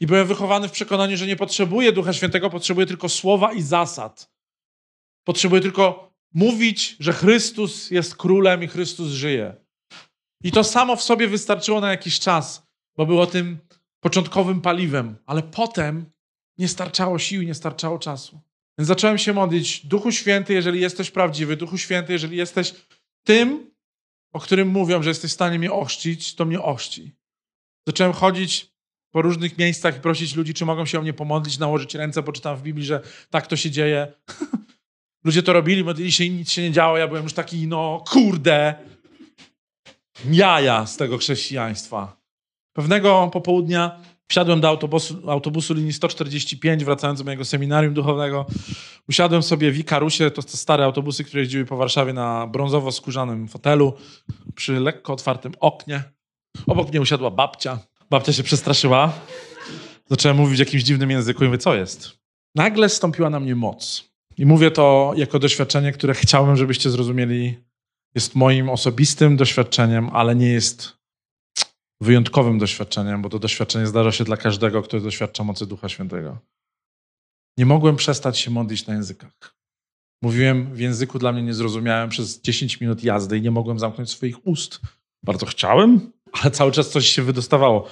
I 0.00 0.06
byłem 0.06 0.26
wychowany 0.26 0.68
w 0.68 0.72
przekonaniu, 0.72 1.16
że 1.16 1.26
nie 1.26 1.36
potrzebuję 1.36 1.92
Ducha 1.92 2.12
Świętego, 2.12 2.50
potrzebuję 2.50 2.86
tylko 2.86 3.08
słowa 3.08 3.52
i 3.52 3.62
zasad. 3.62 4.30
Potrzebuję 5.24 5.62
tylko 5.62 6.07
mówić, 6.34 6.96
że 7.00 7.12
Chrystus 7.12 7.90
jest 7.90 8.16
królem 8.16 8.62
i 8.62 8.68
Chrystus 8.68 9.08
żyje. 9.08 9.54
I 10.44 10.52
to 10.52 10.64
samo 10.64 10.96
w 10.96 11.02
sobie 11.02 11.28
wystarczyło 11.28 11.80
na 11.80 11.90
jakiś 11.90 12.20
czas, 12.20 12.62
bo 12.96 13.06
było 13.06 13.26
tym 13.26 13.58
początkowym 14.00 14.60
paliwem, 14.60 15.16
ale 15.26 15.42
potem 15.42 16.10
nie 16.58 16.68
starczało 16.68 17.18
sił, 17.18 17.42
nie 17.42 17.54
starczało 17.54 17.98
czasu. 17.98 18.40
Więc 18.78 18.88
zacząłem 18.88 19.18
się 19.18 19.32
modlić, 19.32 19.86
Duchu 19.86 20.12
Święty, 20.12 20.54
jeżeli 20.54 20.80
jesteś 20.80 21.10
prawdziwy, 21.10 21.56
Duchu 21.56 21.78
Święty, 21.78 22.12
jeżeli 22.12 22.36
jesteś 22.36 22.74
tym, 23.26 23.70
o 24.32 24.40
którym 24.40 24.68
mówią, 24.68 25.02
że 25.02 25.10
jesteś 25.10 25.30
w 25.30 25.34
stanie 25.34 25.58
mnie 25.58 25.72
ochrzcić, 25.72 26.34
to 26.34 26.44
mnie 26.44 26.62
ochrzci. 26.62 27.12
Zacząłem 27.88 28.12
chodzić 28.12 28.70
po 29.10 29.22
różnych 29.22 29.58
miejscach 29.58 29.96
i 29.96 30.00
prosić 30.00 30.34
ludzi, 30.34 30.54
czy 30.54 30.64
mogą 30.64 30.86
się 30.86 30.98
o 30.98 31.02
mnie 31.02 31.12
pomodlić, 31.12 31.58
nałożyć 31.58 31.94
ręce, 31.94 32.22
bo 32.22 32.32
czytam 32.32 32.56
w 32.56 32.62
Biblii, 32.62 32.86
że 32.86 33.00
tak 33.30 33.46
to 33.46 33.56
się 33.56 33.70
dzieje. 33.70 34.12
Ludzie 35.24 35.42
to 35.42 35.52
robili, 35.52 35.84
modlili 35.84 36.12
się 36.12 36.24
i 36.24 36.30
nic 36.30 36.50
się 36.50 36.62
nie 36.62 36.72
działo. 36.72 36.98
Ja 36.98 37.08
byłem 37.08 37.22
już 37.22 37.32
taki, 37.32 37.66
no 37.66 38.04
kurde, 38.08 38.74
jaja 40.30 40.86
z 40.86 40.96
tego 40.96 41.18
chrześcijaństwa. 41.18 42.16
Pewnego 42.72 43.30
popołudnia 43.32 44.00
wsiadłem 44.28 44.60
do 44.60 44.68
autobusu, 44.68 45.30
autobusu 45.30 45.74
linii 45.74 45.92
145, 45.92 46.84
wracając 46.84 47.18
do 47.18 47.24
mojego 47.24 47.44
seminarium 47.44 47.94
duchowego. 47.94 48.46
Usiadłem 49.08 49.42
sobie 49.42 49.72
w 49.72 49.78
Ikarusie, 49.78 50.30
to 50.30 50.42
te 50.42 50.56
stare 50.56 50.84
autobusy, 50.84 51.24
które 51.24 51.42
jeździły 51.42 51.64
po 51.64 51.76
Warszawie 51.76 52.12
na 52.12 52.46
brązowo-skórzanym 52.46 53.48
fotelu, 53.48 53.92
przy 54.54 54.80
lekko 54.80 55.12
otwartym 55.12 55.52
oknie. 55.60 56.02
Obok 56.66 56.90
mnie 56.90 57.00
usiadła 57.00 57.30
babcia. 57.30 57.78
Babcia 58.10 58.32
się 58.32 58.42
przestraszyła. 58.42 59.12
Zacząłem 60.10 60.36
mówić 60.36 60.56
w 60.56 60.60
jakimś 60.60 60.82
dziwnym 60.82 61.10
języku 61.10 61.44
i 61.44 61.46
mówię, 61.46 61.58
co 61.58 61.74
jest? 61.74 62.18
Nagle 62.54 62.88
stąpiła 62.88 63.30
na 63.30 63.40
mnie 63.40 63.54
moc. 63.54 64.04
I 64.38 64.46
mówię 64.46 64.70
to 64.70 65.12
jako 65.16 65.38
doświadczenie, 65.38 65.92
które 65.92 66.14
chciałbym, 66.14 66.56
żebyście 66.56 66.90
zrozumieli, 66.90 67.58
jest 68.14 68.34
moim 68.34 68.68
osobistym 68.68 69.36
doświadczeniem, 69.36 70.10
ale 70.12 70.36
nie 70.36 70.48
jest 70.48 70.98
wyjątkowym 72.00 72.58
doświadczeniem, 72.58 73.22
bo 73.22 73.28
to 73.28 73.38
doświadczenie 73.38 73.86
zdarza 73.86 74.12
się 74.12 74.24
dla 74.24 74.36
każdego, 74.36 74.82
kto 74.82 75.00
doświadcza 75.00 75.44
mocy 75.44 75.66
Ducha 75.66 75.88
Świętego. 75.88 76.38
Nie 77.58 77.66
mogłem 77.66 77.96
przestać 77.96 78.38
się 78.38 78.50
modlić 78.50 78.86
na 78.86 78.94
językach. 78.94 79.54
Mówiłem 80.22 80.74
w 80.74 80.80
języku 80.80 81.18
dla 81.18 81.32
mnie 81.32 81.42
niezrozumiałym 81.42 82.10
przez 82.10 82.40
10 82.40 82.80
minut 82.80 83.04
jazdy 83.04 83.38
i 83.38 83.42
nie 83.42 83.50
mogłem 83.50 83.78
zamknąć 83.78 84.10
swoich 84.10 84.46
ust. 84.46 84.80
Bardzo 85.22 85.46
chciałem, 85.46 86.12
ale 86.32 86.50
cały 86.50 86.72
czas 86.72 86.90
coś 86.90 87.06
się 87.06 87.22
wydostawało. 87.22 87.88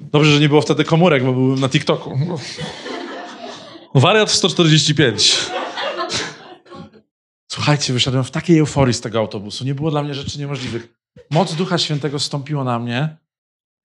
Dobrze, 0.00 0.32
że 0.32 0.40
nie 0.40 0.48
było 0.48 0.60
wtedy 0.60 0.84
komórek, 0.84 1.24
bo 1.24 1.32
byłem 1.32 1.60
na 1.60 1.68
TikToku. 1.68 2.18
Wariat 3.94 4.30
145. 4.30 5.50
Słuchajcie, 7.52 7.92
wyszedłem 7.92 8.24
w 8.24 8.30
takiej 8.30 8.58
euforii 8.58 8.94
z 8.94 9.00
tego 9.00 9.18
autobusu. 9.18 9.64
Nie 9.64 9.74
było 9.74 9.90
dla 9.90 10.02
mnie 10.02 10.14
rzeczy 10.14 10.38
niemożliwych. 10.38 10.94
Moc 11.30 11.54
Ducha 11.54 11.78
Świętego 11.78 12.18
stąpiła 12.18 12.64
na 12.64 12.78
mnie 12.78 13.16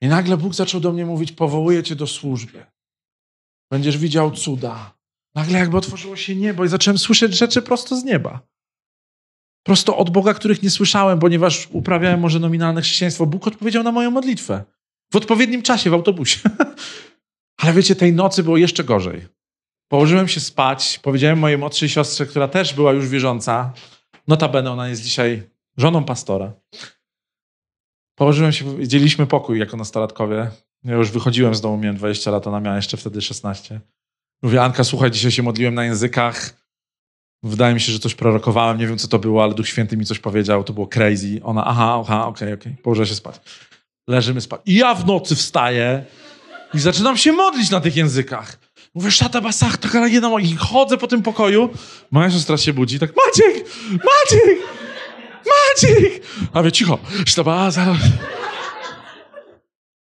i 0.01 0.07
nagle 0.07 0.37
Bóg 0.37 0.53
zaczął 0.53 0.81
do 0.81 0.91
mnie 0.91 1.05
mówić, 1.05 1.31
powołuję 1.31 1.83
cię 1.83 1.95
do 1.95 2.07
służby. 2.07 2.65
Będziesz 3.71 3.97
widział 3.97 4.31
cuda. 4.31 4.93
Nagle 5.35 5.59
jakby 5.59 5.77
otworzyło 5.77 6.15
się 6.15 6.35
niebo 6.35 6.65
i 6.65 6.67
zacząłem 6.67 6.97
słyszeć 6.97 7.37
rzeczy 7.37 7.61
prosto 7.61 7.95
z 7.95 8.03
nieba. 8.03 8.47
Prosto 9.63 9.97
od 9.97 10.09
Boga, 10.09 10.33
których 10.33 10.63
nie 10.63 10.69
słyszałem, 10.69 11.19
ponieważ 11.19 11.67
uprawiałem 11.71 12.19
może 12.19 12.39
nominalne 12.39 12.81
chrześcijaństwo. 12.81 13.25
Bóg 13.25 13.47
odpowiedział 13.47 13.83
na 13.83 13.91
moją 13.91 14.11
modlitwę. 14.11 14.63
W 15.13 15.15
odpowiednim 15.15 15.61
czasie 15.61 15.89
w 15.89 15.93
autobusie. 15.93 16.39
Ale 17.61 17.73
wiecie, 17.73 17.95
tej 17.95 18.13
nocy 18.13 18.43
było 18.43 18.57
jeszcze 18.57 18.83
gorzej. 18.83 19.36
Położyłem 19.87 20.27
się 20.27 20.39
spać, 20.39 20.99
powiedziałem 21.03 21.39
mojej 21.39 21.57
młodszej 21.57 21.89
siostrze, 21.89 22.25
która 22.25 22.47
też 22.47 22.73
była 22.73 22.93
już 22.93 23.07
wierząca, 23.07 23.73
notabene 24.27 24.71
ona 24.71 24.89
jest 24.89 25.03
dzisiaj 25.03 25.49
żoną 25.77 26.03
pastora. 26.03 26.53
Położyłem 28.15 28.51
się, 28.51 28.87
dzieliliśmy 28.87 29.27
pokój 29.27 29.59
jako 29.59 29.77
nastolatkowie. 29.77 30.51
Ja 30.83 30.95
już 30.95 31.11
wychodziłem 31.11 31.55
z 31.55 31.61
domu, 31.61 31.77
miałem 31.77 31.97
20 31.97 32.31
lat, 32.31 32.47
ona 32.47 32.59
miała 32.59 32.75
jeszcze 32.75 32.97
wtedy 32.97 33.21
16. 33.21 33.81
Mówię, 34.43 34.63
Anka, 34.63 34.83
słuchaj, 34.83 35.11
dzisiaj 35.11 35.31
się 35.31 35.43
modliłem 35.43 35.73
na 35.73 35.85
językach. 35.85 36.53
Wydaje 37.43 37.73
mi 37.73 37.79
się, 37.79 37.91
że 37.91 37.99
coś 37.99 38.15
prorokowałem, 38.15 38.77
nie 38.77 38.87
wiem 38.87 38.97
co 38.97 39.07
to 39.07 39.19
było, 39.19 39.43
ale 39.43 39.53
Duch 39.53 39.67
Święty 39.67 39.97
mi 39.97 40.05
coś 40.05 40.19
powiedział, 40.19 40.63
to 40.63 40.73
było 40.73 40.87
crazy. 40.87 41.39
Ona, 41.43 41.65
aha, 41.65 41.97
aha, 42.01 42.27
okej, 42.27 42.47
okay, 42.47 42.53
okej, 42.53 42.71
okay. 42.71 42.83
położyła 42.83 43.05
się 43.05 43.15
spać. 43.15 43.41
Leżymy 44.07 44.41
spać. 44.41 44.61
I 44.65 44.75
ja 44.75 44.95
w 44.95 45.05
nocy 45.05 45.35
wstaję 45.35 46.05
i 46.73 46.79
zaczynam 46.79 47.17
się 47.17 47.31
modlić 47.31 47.69
na 47.69 47.81
tych 47.81 47.95
językach. 47.95 48.66
Mówię, 48.97 49.11
szata 49.11 49.41
basach, 49.41 49.77
taka 49.77 50.07
jedna 50.07 50.39
i 50.39 50.55
chodzę 50.55 50.97
po 50.97 51.07
tym 51.07 51.23
pokoju. 51.23 51.69
Moja 52.11 52.31
siostra 52.31 52.57
się 52.57 52.73
budzi, 52.73 52.99
tak, 52.99 53.09
Maciek, 53.25 53.69
Maciek, 53.91 54.59
Maciek. 55.45 56.23
A 56.53 56.63
wie, 56.63 56.71
cicho, 56.71 56.99
sztaba, 57.25 57.71
zaraz. 57.71 57.97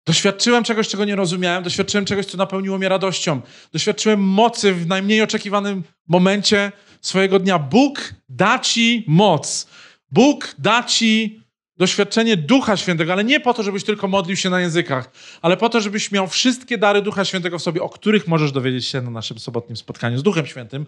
Doświadczyłem 0.06 0.64
czegoś, 0.64 0.88
czego 0.88 1.06
nie 1.06 1.16
rozumiałem. 1.16 1.64
Doświadczyłem 1.64 2.06
czegoś, 2.06 2.26
co 2.26 2.38
napełniło 2.38 2.78
mnie 2.78 2.90
radością. 2.90 3.42
Doświadczyłem 3.74 4.20
mocy 4.20 4.74
w 4.74 4.88
najmniej 4.88 5.22
oczekiwanym 5.22 5.84
momencie 6.08 6.72
swojego 7.02 7.40
dnia. 7.40 7.60
Bóg 7.60 8.14
da 8.30 8.60
ci 8.60 9.06
moc. 9.08 9.68
Bóg 10.12 10.56
da 10.58 10.84
ci 10.84 11.41
doświadczenie 11.82 12.38
Ducha 12.38 12.78
Świętego, 12.78 13.14
ale 13.14 13.24
nie 13.24 13.40
po 13.40 13.54
to, 13.54 13.64
żebyś 13.64 13.84
tylko 13.84 14.08
modlił 14.08 14.38
się 14.38 14.50
na 14.50 14.62
językach, 14.62 15.12
ale 15.42 15.58
po 15.58 15.70
to, 15.70 15.82
żebyś 15.82 16.12
miał 16.12 16.28
wszystkie 16.28 16.78
dary 16.78 17.02
Ducha 17.02 17.26
Świętego 17.26 17.60
w 17.60 17.62
sobie, 17.62 17.82
o 17.82 17.90
których 17.90 18.28
możesz 18.28 18.52
dowiedzieć 18.52 18.86
się 18.86 19.02
na 19.02 19.10
naszym 19.10 19.40
sobotnim 19.40 19.78
spotkaniu 19.78 20.18
z 20.18 20.24
Duchem 20.24 20.46
Świętym. 20.46 20.86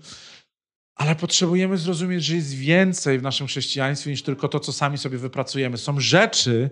Ale 0.96 1.16
potrzebujemy 1.16 1.78
zrozumieć, 1.78 2.24
że 2.24 2.36
jest 2.36 2.54
więcej 2.54 3.20
w 3.20 3.22
naszym 3.22 3.48
chrześcijaństwie 3.48 4.12
niż 4.12 4.24
tylko 4.24 4.48
to, 4.48 4.60
co 4.60 4.74
sami 4.74 4.98
sobie 4.98 5.18
wypracujemy. 5.18 5.78
Są 5.78 6.00
rzeczy, 6.00 6.70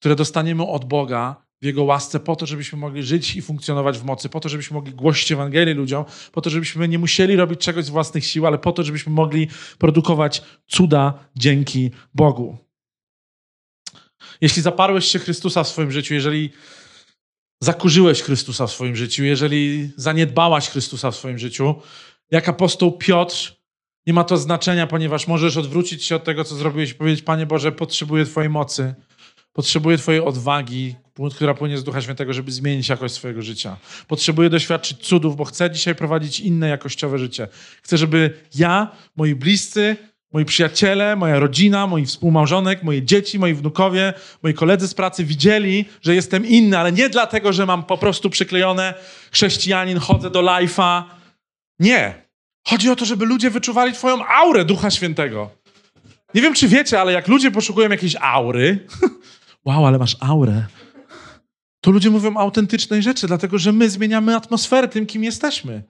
które 0.00 0.16
dostaniemy 0.16 0.66
od 0.66 0.84
Boga 0.84 1.36
w 1.62 1.64
Jego 1.64 1.84
łasce 1.84 2.20
po 2.20 2.36
to, 2.36 2.46
żebyśmy 2.46 2.78
mogli 2.78 3.02
żyć 3.02 3.36
i 3.36 3.42
funkcjonować 3.42 3.98
w 3.98 4.04
mocy, 4.04 4.28
po 4.28 4.40
to, 4.40 4.48
żebyśmy 4.48 4.74
mogli 4.74 4.94
głosić 4.94 5.32
Ewangelię 5.32 5.74
ludziom, 5.74 6.04
po 6.32 6.40
to, 6.40 6.50
żebyśmy 6.50 6.88
nie 6.88 6.98
musieli 6.98 7.36
robić 7.36 7.60
czegoś 7.60 7.84
z 7.84 7.90
własnych 7.90 8.24
sił, 8.24 8.46
ale 8.46 8.58
po 8.58 8.72
to, 8.72 8.82
żebyśmy 8.82 9.12
mogli 9.12 9.48
produkować 9.78 10.42
cuda 10.66 11.14
dzięki 11.36 11.90
Bogu. 12.14 12.69
Jeśli 14.40 14.62
zaparłeś 14.62 15.04
się 15.04 15.18
Chrystusa 15.18 15.64
w 15.64 15.68
swoim 15.68 15.92
życiu, 15.92 16.14
jeżeli 16.14 16.50
zakurzyłeś 17.62 18.22
Chrystusa 18.22 18.66
w 18.66 18.72
swoim 18.72 18.96
życiu, 18.96 19.24
jeżeli 19.24 19.90
zaniedbałaś 19.96 20.68
Chrystusa 20.68 21.10
w 21.10 21.16
swoim 21.16 21.38
życiu, 21.38 21.74
jak 22.30 22.48
apostoł 22.48 22.92
Piotr, 22.92 23.54
nie 24.06 24.12
ma 24.12 24.24
to 24.24 24.36
znaczenia, 24.36 24.86
ponieważ 24.86 25.26
możesz 25.26 25.56
odwrócić 25.56 26.04
się 26.04 26.16
od 26.16 26.24
tego, 26.24 26.44
co 26.44 26.54
zrobiłeś 26.54 26.90
i 26.90 26.94
powiedzieć, 26.94 27.22
Panie 27.22 27.46
Boże, 27.46 27.72
potrzebuję 27.72 28.24
Twojej 28.24 28.50
mocy, 28.50 28.94
potrzebuję 29.52 29.98
Twojej 29.98 30.20
odwagi, 30.20 30.94
która 31.34 31.54
płynie 31.54 31.78
z 31.78 31.84
Ducha 31.84 32.02
Świętego, 32.02 32.32
żeby 32.32 32.52
zmienić 32.52 32.88
jakość 32.88 33.14
swojego 33.14 33.42
życia. 33.42 33.76
Potrzebuję 34.08 34.50
doświadczyć 34.50 34.98
cudów, 34.98 35.36
bo 35.36 35.44
chcę 35.44 35.70
dzisiaj 35.70 35.94
prowadzić 35.94 36.40
inne 36.40 36.68
jakościowe 36.68 37.18
życie. 37.18 37.48
Chcę, 37.82 37.98
żeby 37.98 38.40
ja, 38.54 38.92
moi 39.16 39.34
bliscy, 39.34 39.96
moi 40.32 40.44
przyjaciele, 40.44 41.16
moja 41.16 41.38
rodzina, 41.38 41.86
mój 41.86 42.06
współmałżonek, 42.06 42.82
moje 42.82 43.02
dzieci, 43.02 43.38
moi 43.38 43.54
wnukowie, 43.54 44.12
moi 44.42 44.54
koledzy 44.54 44.88
z 44.88 44.94
pracy 44.94 45.24
widzieli, 45.24 45.84
że 46.02 46.14
jestem 46.14 46.46
inny, 46.46 46.78
ale 46.78 46.92
nie 46.92 47.08
dlatego, 47.08 47.52
że 47.52 47.66
mam 47.66 47.82
po 47.82 47.98
prostu 47.98 48.30
przyklejone 48.30 48.94
chrześcijanin, 49.32 49.98
chodzę 49.98 50.30
do 50.30 50.42
life'a. 50.42 51.02
Nie. 51.78 52.14
Chodzi 52.68 52.90
o 52.90 52.96
to, 52.96 53.04
żeby 53.04 53.26
ludzie 53.26 53.50
wyczuwali 53.50 53.92
twoją 53.92 54.26
aurę 54.26 54.64
Ducha 54.64 54.90
Świętego. 54.90 55.50
Nie 56.34 56.42
wiem, 56.42 56.54
czy 56.54 56.68
wiecie, 56.68 57.00
ale 57.00 57.12
jak 57.12 57.28
ludzie 57.28 57.50
poszukują 57.50 57.90
jakiejś 57.90 58.16
aury, 58.20 58.86
wow, 59.64 59.86
ale 59.86 59.98
masz 59.98 60.16
aurę, 60.20 60.66
to 61.80 61.90
ludzie 61.90 62.10
mówią 62.10 62.36
autentycznej 62.36 63.02
rzeczy, 63.02 63.26
dlatego 63.26 63.58
że 63.58 63.72
my 63.72 63.90
zmieniamy 63.90 64.36
atmosferę 64.36 64.88
tym, 64.88 65.06
kim 65.06 65.24
jesteśmy. 65.24 65.82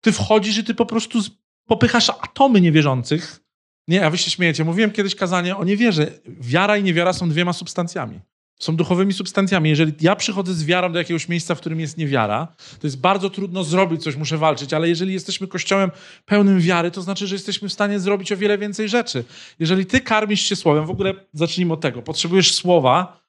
Ty 0.00 0.12
wchodzisz 0.12 0.58
i 0.58 0.64
ty 0.64 0.74
po 0.74 0.86
prostu 0.86 1.18
popychasz 1.66 2.10
atomy 2.10 2.60
niewierzących. 2.60 3.43
Nie, 3.88 4.06
a 4.06 4.10
wy 4.10 4.18
się 4.18 4.30
śmiejecie. 4.30 4.64
Mówiłem 4.64 4.90
kiedyś 4.90 5.14
kazanie 5.14 5.56
o 5.56 5.64
niewierze. 5.64 6.06
Wiara 6.26 6.76
i 6.76 6.82
niewiara 6.82 7.12
są 7.12 7.28
dwiema 7.28 7.52
substancjami. 7.52 8.20
Są 8.58 8.76
duchowymi 8.76 9.12
substancjami. 9.12 9.70
Jeżeli 9.70 9.92
ja 10.00 10.16
przychodzę 10.16 10.54
z 10.54 10.64
wiarą 10.64 10.92
do 10.92 10.98
jakiegoś 10.98 11.28
miejsca, 11.28 11.54
w 11.54 11.60
którym 11.60 11.80
jest 11.80 11.98
niewiara, 11.98 12.48
to 12.80 12.86
jest 12.86 13.00
bardzo 13.00 13.30
trudno 13.30 13.64
zrobić 13.64 14.02
coś, 14.02 14.16
muszę 14.16 14.38
walczyć, 14.38 14.72
ale 14.72 14.88
jeżeli 14.88 15.12
jesteśmy 15.12 15.46
kościołem 15.46 15.90
pełnym 16.24 16.60
wiary, 16.60 16.90
to 16.90 17.02
znaczy, 17.02 17.26
że 17.26 17.34
jesteśmy 17.34 17.68
w 17.68 17.72
stanie 17.72 18.00
zrobić 18.00 18.32
o 18.32 18.36
wiele 18.36 18.58
więcej 18.58 18.88
rzeczy. 18.88 19.24
Jeżeli 19.58 19.86
ty 19.86 20.00
karmisz 20.00 20.40
się 20.40 20.56
słowem, 20.56 20.86
w 20.86 20.90
ogóle 20.90 21.14
zacznijmy 21.32 21.72
od 21.72 21.80
tego, 21.80 22.02
potrzebujesz 22.02 22.54
słowa, 22.54 23.20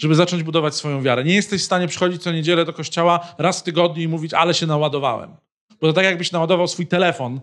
żeby 0.00 0.14
zacząć 0.14 0.42
budować 0.42 0.74
swoją 0.74 1.02
wiarę. 1.02 1.24
Nie 1.24 1.34
jesteś 1.34 1.62
w 1.62 1.64
stanie 1.64 1.88
przychodzić 1.88 2.22
co 2.22 2.32
niedzielę 2.32 2.64
do 2.64 2.72
kościoła 2.72 3.34
raz 3.38 3.60
w 3.60 3.62
tygodniu 3.62 4.02
i 4.02 4.08
mówić, 4.08 4.34
ale 4.34 4.54
się 4.54 4.66
naładowałem. 4.66 5.30
Bo 5.80 5.86
to 5.86 5.92
tak 5.92 6.04
jakbyś 6.04 6.32
naładował 6.32 6.68
swój 6.68 6.86
telefon 6.86 7.40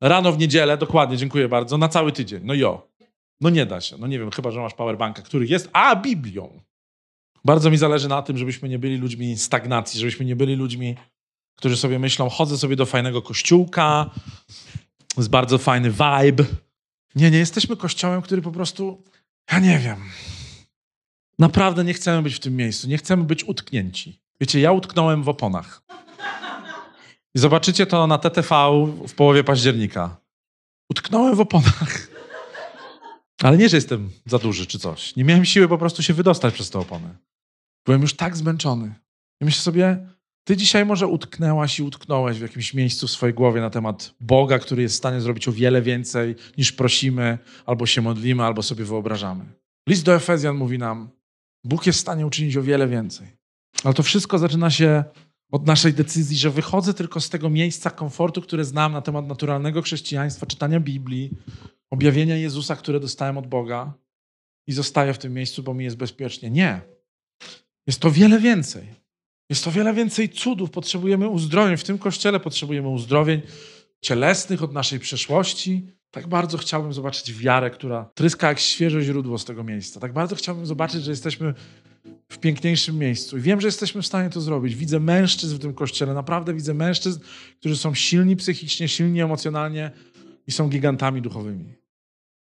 rano 0.00 0.32
w 0.32 0.38
niedzielę, 0.38 0.78
dokładnie, 0.78 1.16
dziękuję 1.16 1.48
bardzo, 1.48 1.78
na 1.78 1.88
cały 1.88 2.12
tydzień. 2.12 2.40
No 2.44 2.54
jo. 2.54 2.88
No 3.40 3.50
nie 3.50 3.66
da 3.66 3.80
się. 3.80 3.96
No 3.98 4.06
nie 4.06 4.18
wiem, 4.18 4.30
chyba, 4.30 4.50
że 4.50 4.60
masz 4.60 4.74
powerbanka, 4.74 5.22
który 5.22 5.46
jest, 5.46 5.70
a 5.72 5.96
Biblią. 5.96 6.60
Bardzo 7.44 7.70
mi 7.70 7.76
zależy 7.76 8.08
na 8.08 8.22
tym, 8.22 8.38
żebyśmy 8.38 8.68
nie 8.68 8.78
byli 8.78 8.96
ludźmi 8.96 9.38
stagnacji, 9.38 10.00
żebyśmy 10.00 10.26
nie 10.26 10.36
byli 10.36 10.56
ludźmi, 10.56 10.96
którzy 11.56 11.76
sobie 11.76 11.98
myślą, 11.98 12.28
chodzę 12.28 12.58
sobie 12.58 12.76
do 12.76 12.86
fajnego 12.86 13.22
kościółka, 13.22 14.10
jest 15.16 15.30
bardzo 15.30 15.58
fajny 15.58 15.90
vibe. 15.90 16.44
Nie, 17.14 17.30
nie 17.30 17.38
jesteśmy 17.38 17.76
kościołem, 17.76 18.22
który 18.22 18.42
po 18.42 18.50
prostu, 18.50 19.02
ja 19.52 19.58
nie 19.58 19.78
wiem, 19.78 19.98
naprawdę 21.38 21.84
nie 21.84 21.94
chcemy 21.94 22.22
być 22.22 22.34
w 22.34 22.40
tym 22.40 22.56
miejscu, 22.56 22.88
nie 22.88 22.98
chcemy 22.98 23.24
być 23.24 23.44
utknięci. 23.44 24.20
Wiecie, 24.40 24.60
ja 24.60 24.72
utknąłem 24.72 25.22
w 25.22 25.28
oponach. 25.28 25.82
I 27.34 27.38
zobaczycie 27.38 27.86
to 27.86 28.06
na 28.06 28.18
TTV 28.18 28.56
w 29.08 29.14
połowie 29.14 29.44
października. 29.44 30.16
Utknąłem 30.90 31.34
w 31.34 31.40
oponach. 31.40 32.08
Ale 33.42 33.56
nie, 33.56 33.68
że 33.68 33.76
jestem 33.76 34.10
za 34.26 34.38
duży 34.38 34.66
czy 34.66 34.78
coś. 34.78 35.16
Nie 35.16 35.24
miałem 35.24 35.44
siły 35.44 35.68
po 35.68 35.78
prostu 35.78 36.02
się 36.02 36.14
wydostać 36.14 36.54
przez 36.54 36.70
te 36.70 36.78
opony. 36.78 37.08
Byłem 37.86 38.02
już 38.02 38.14
tak 38.14 38.36
zmęczony. 38.36 38.94
I 39.40 39.44
myślę 39.44 39.62
sobie, 39.62 40.06
ty 40.44 40.56
dzisiaj 40.56 40.86
może 40.86 41.06
utknęłaś 41.06 41.78
i 41.78 41.82
utknąłeś 41.82 42.38
w 42.38 42.42
jakimś 42.42 42.74
miejscu 42.74 43.06
w 43.06 43.10
swojej 43.10 43.34
głowie 43.34 43.60
na 43.60 43.70
temat 43.70 44.14
Boga, 44.20 44.58
który 44.58 44.82
jest 44.82 44.94
w 44.94 44.98
stanie 44.98 45.20
zrobić 45.20 45.48
o 45.48 45.52
wiele 45.52 45.82
więcej 45.82 46.34
niż 46.58 46.72
prosimy, 46.72 47.38
albo 47.66 47.86
się 47.86 48.02
modlimy, 48.02 48.42
albo 48.42 48.62
sobie 48.62 48.84
wyobrażamy. 48.84 49.44
List 49.88 50.04
do 50.04 50.14
Efezjan 50.14 50.56
mówi 50.56 50.78
nam, 50.78 51.08
Bóg 51.64 51.86
jest 51.86 51.98
w 51.98 52.02
stanie 52.02 52.26
uczynić 52.26 52.56
o 52.56 52.62
wiele 52.62 52.88
więcej. 52.88 53.26
Ale 53.84 53.94
to 53.94 54.02
wszystko 54.02 54.38
zaczyna 54.38 54.70
się 54.70 55.04
od 55.54 55.66
naszej 55.66 55.92
decyzji, 55.94 56.36
że 56.36 56.50
wychodzę 56.50 56.94
tylko 56.94 57.20
z 57.20 57.30
tego 57.30 57.50
miejsca 57.50 57.90
komfortu, 57.90 58.42
które 58.42 58.64
znam 58.64 58.92
na 58.92 59.02
temat 59.02 59.26
naturalnego 59.26 59.82
chrześcijaństwa, 59.82 60.46
czytania 60.46 60.80
Biblii, 60.80 61.30
objawienia 61.90 62.36
Jezusa, 62.36 62.76
które 62.76 63.00
dostałem 63.00 63.38
od 63.38 63.46
Boga 63.46 63.92
i 64.66 64.72
zostaję 64.72 65.14
w 65.14 65.18
tym 65.18 65.34
miejscu, 65.34 65.62
bo 65.62 65.74
mi 65.74 65.84
jest 65.84 65.96
bezpiecznie. 65.96 66.50
Nie. 66.50 66.80
Jest 67.86 68.00
to 68.00 68.10
wiele 68.10 68.38
więcej. 68.38 68.88
Jest 69.50 69.64
to 69.64 69.70
wiele 69.70 69.94
więcej 69.94 70.28
cudów. 70.28 70.70
Potrzebujemy 70.70 71.28
uzdrowień. 71.28 71.76
W 71.76 71.84
tym 71.84 71.98
kościele 71.98 72.40
potrzebujemy 72.40 72.88
uzdrowień 72.88 73.42
cielesnych 74.00 74.62
od 74.62 74.72
naszej 74.72 75.00
przeszłości. 75.00 75.86
Tak 76.10 76.26
bardzo 76.26 76.58
chciałbym 76.58 76.92
zobaczyć 76.92 77.32
wiarę, 77.32 77.70
która 77.70 78.10
tryska 78.14 78.48
jak 78.48 78.58
świeże 78.58 79.02
źródło 79.02 79.38
z 79.38 79.44
tego 79.44 79.64
miejsca. 79.64 80.00
Tak 80.00 80.12
bardzo 80.12 80.36
chciałbym 80.36 80.66
zobaczyć, 80.66 81.04
że 81.04 81.10
jesteśmy 81.10 81.54
w 82.28 82.38
piękniejszym 82.38 82.98
miejscu. 82.98 83.38
I 83.38 83.40
wiem, 83.40 83.60
że 83.60 83.68
jesteśmy 83.68 84.02
w 84.02 84.06
stanie 84.06 84.30
to 84.30 84.40
zrobić. 84.40 84.74
Widzę 84.74 85.00
mężczyzn 85.00 85.56
w 85.56 85.58
tym 85.58 85.74
kościele, 85.74 86.14
naprawdę 86.14 86.54
widzę 86.54 86.74
mężczyzn, 86.74 87.20
którzy 87.60 87.76
są 87.76 87.94
silni 87.94 88.36
psychicznie, 88.36 88.88
silni 88.88 89.20
emocjonalnie 89.20 89.90
i 90.46 90.52
są 90.52 90.68
gigantami 90.68 91.22
duchowymi. 91.22 91.74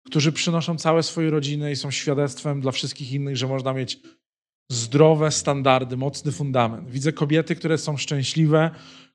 Którzy 0.05 0.31
przynoszą 0.31 0.77
całe 0.77 1.03
swoje 1.03 1.29
rodziny 1.29 1.71
i 1.71 1.75
są 1.75 1.91
świadectwem 1.91 2.61
dla 2.61 2.71
wszystkich 2.71 3.11
innych, 3.11 3.37
że 3.37 3.47
można 3.47 3.73
mieć 3.73 3.99
zdrowe 4.71 5.31
standardy, 5.31 5.97
mocny 5.97 6.31
fundament. 6.31 6.89
Widzę 6.89 7.13
kobiety, 7.13 7.55
które 7.55 7.77
są 7.77 7.97
szczęśliwe, 7.97 8.71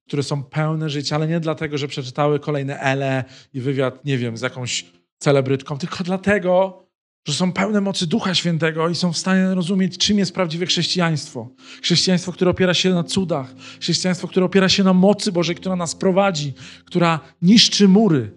które 0.07 0.23
są 0.23 0.43
pełne 0.43 0.91
życia, 0.91 1.17
ale 1.17 1.29
nie 1.29 1.41
dlatego, 1.41 1.79
że 1.79 1.89
przeczytały 1.89 2.41
kolejne 2.41 2.81
ele 2.81 3.25
i 3.55 3.61
wywiad, 3.61 4.05
nie 4.05 4.19
wiem, 4.19 4.37
z 4.37 4.41
jakąś 4.41 4.85
celebrytką, 5.19 5.79
tylko 5.79 6.05
dlatego, 6.05 6.82
że 7.25 7.35
są 7.35 7.53
pełne 7.53 7.81
mocy 7.81 8.07
Ducha 8.07 8.35
Świętego 8.35 8.89
i 8.89 8.95
są 8.95 9.13
w 9.13 9.19
stanie 9.19 9.55
rozumieć, 9.55 9.99
czym 9.99 10.19
jest 10.19 10.35
prawdziwe 10.35 10.67
chrześcijaństwo. 10.67 11.49
Chrześcijaństwo, 11.83 12.33
które 12.33 12.51
opiera 12.51 12.75
się 12.75 12.91
na 12.91 13.05
cudach, 13.05 13.55
chrześcijaństwo, 13.81 14.29
które 14.29 14.47
opiera 14.47 14.69
się 14.69 14.85
na 14.85 14.93
mocy 14.93 15.33
Bożej, 15.33 15.57
która 15.57 15.77
nas 15.77 15.95
prowadzi, 15.95 16.53
która 16.85 17.21
niszczy 17.43 17.89
mury, 17.89 18.37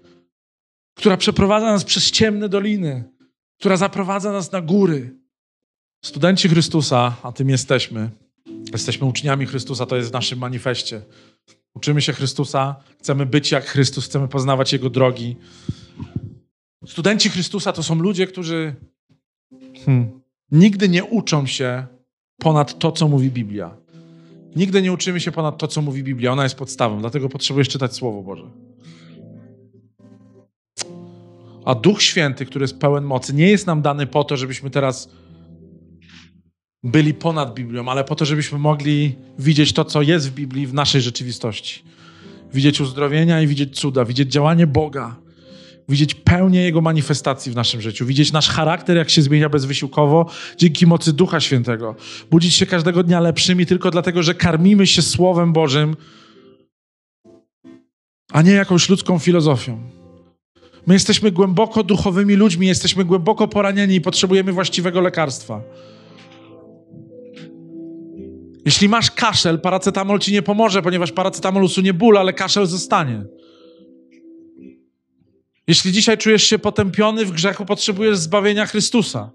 która 0.96 1.18
przeprowadza 1.18 1.66
nas 1.66 1.84
przez 1.84 2.12
ciemne 2.12 2.50
doliny, 2.50 3.04
która 3.60 3.78
zaprowadza 3.78 4.32
nas 4.32 4.52
na 4.52 4.62
góry. 4.62 5.16
Studenci 6.06 6.50
Chrystusa, 6.50 7.16
a 7.24 7.32
tym 7.32 7.50
jesteśmy, 7.50 8.10
jesteśmy 8.72 9.08
uczniami 9.08 9.46
Chrystusa, 9.46 9.86
to 9.86 9.96
jest 9.96 10.10
w 10.10 10.14
naszym 10.14 10.40
manifestie. 10.40 11.02
Uczymy 11.74 12.02
się 12.02 12.14
Chrystusa, 12.14 12.76
chcemy 13.00 13.26
być 13.26 13.52
jak 13.52 13.66
Chrystus, 13.66 14.06
chcemy 14.06 14.28
poznawać 14.28 14.74
Jego 14.74 14.90
drogi. 14.90 15.36
Studenci 16.88 17.30
Chrystusa 17.30 17.74
to 17.74 17.84
są 17.84 17.96
ludzie, 17.96 18.28
którzy 18.28 18.76
hmm, 19.86 20.22
nigdy 20.52 20.90
nie 20.90 21.04
uczą 21.04 21.46
się 21.46 21.86
ponad 22.38 22.80
to, 22.80 22.92
co 22.92 23.08
mówi 23.08 23.32
Biblia. 23.32 23.78
Nigdy 24.56 24.82
nie 24.82 24.92
uczymy 24.92 25.20
się 25.20 25.32
ponad 25.32 25.58
to, 25.58 25.68
co 25.68 25.82
mówi 25.82 26.04
Biblia. 26.04 26.32
Ona 26.32 26.44
jest 26.44 26.56
podstawą, 26.56 27.00
dlatego 27.00 27.30
potrzebujesz 27.30 27.70
czytać 27.70 27.96
Słowo 27.96 28.22
Boże. 28.22 28.44
A 31.66 31.76
Duch 31.76 32.02
Święty, 32.02 32.46
który 32.46 32.64
jest 32.64 32.80
pełen 32.80 33.04
mocy, 33.04 33.34
nie 33.34 33.50
jest 33.50 33.68
nam 33.68 33.82
dany 33.82 34.08
po 34.08 34.24
to, 34.24 34.38
żebyśmy 34.38 34.70
teraz 34.70 35.10
byli 36.84 37.14
ponad 37.14 37.54
Biblią, 37.54 37.90
ale 37.90 38.04
po 38.04 38.16
to, 38.16 38.26
żebyśmy 38.26 38.58
mogli 38.58 39.16
widzieć 39.40 39.74
to, 39.74 39.86
co 39.86 40.02
jest 40.02 40.30
w 40.30 40.34
Biblii 40.34 40.68
w 40.68 40.74
naszej 40.74 41.02
rzeczywistości. 41.02 41.84
Widzieć 42.54 42.82
uzdrowienia 42.82 43.42
i 43.42 43.48
widzieć 43.48 43.80
cuda, 43.80 44.06
widzieć 44.06 44.32
działanie 44.32 44.68
Boga, 44.68 45.16
widzieć 45.90 46.16
pełnię 46.16 46.62
Jego 46.62 46.82
manifestacji 46.82 47.52
w 47.52 47.56
naszym 47.56 47.82
życiu, 47.82 48.06
widzieć 48.06 48.32
nasz 48.32 48.50
charakter, 48.50 48.98
jak 48.98 49.10
się 49.10 49.22
zmienia 49.22 49.50
bezwysiłkowo 49.50 50.30
dzięki 50.58 50.88
mocy 50.88 51.14
Ducha 51.14 51.40
Świętego. 51.40 51.96
Budzić 52.32 52.54
się 52.54 52.66
każdego 52.66 53.04
dnia 53.04 53.20
lepszymi 53.20 53.66
tylko 53.66 53.92
dlatego, 53.92 54.24
że 54.24 54.36
karmimy 54.36 54.88
się 54.88 55.02
Słowem 55.02 55.54
Bożym, 55.54 55.96
a 58.32 58.42
nie 58.42 58.52
jakąś 58.52 58.90
ludzką 58.90 59.20
filozofią. 59.20 59.82
My 60.88 60.94
jesteśmy 60.94 61.32
głęboko 61.32 61.84
duchowymi 61.84 62.36
ludźmi, 62.36 62.68
jesteśmy 62.68 63.06
głęboko 63.06 63.48
poranieni 63.48 63.96
i 63.96 64.02
potrzebujemy 64.02 64.52
właściwego 64.52 65.02
lekarstwa. 65.02 65.62
Jeśli 68.66 68.90
masz 68.90 69.12
kaszel, 69.12 69.60
paracetamol 69.60 70.20
ci 70.20 70.34
nie 70.34 70.42
pomoże, 70.42 70.82
ponieważ 70.82 71.12
paracetamol 71.12 71.64
usunie 71.64 71.94
ból, 71.94 72.18
ale 72.18 72.34
kaszel 72.34 72.66
zostanie. 72.66 73.26
Jeśli 75.68 75.92
dzisiaj 75.92 76.18
czujesz 76.18 76.44
się 76.44 76.60
potępiony 76.60 77.26
w 77.26 77.32
grzechu, 77.32 77.66
potrzebujesz 77.66 78.18
zbawienia 78.18 78.66
Chrystusa. 78.66 79.32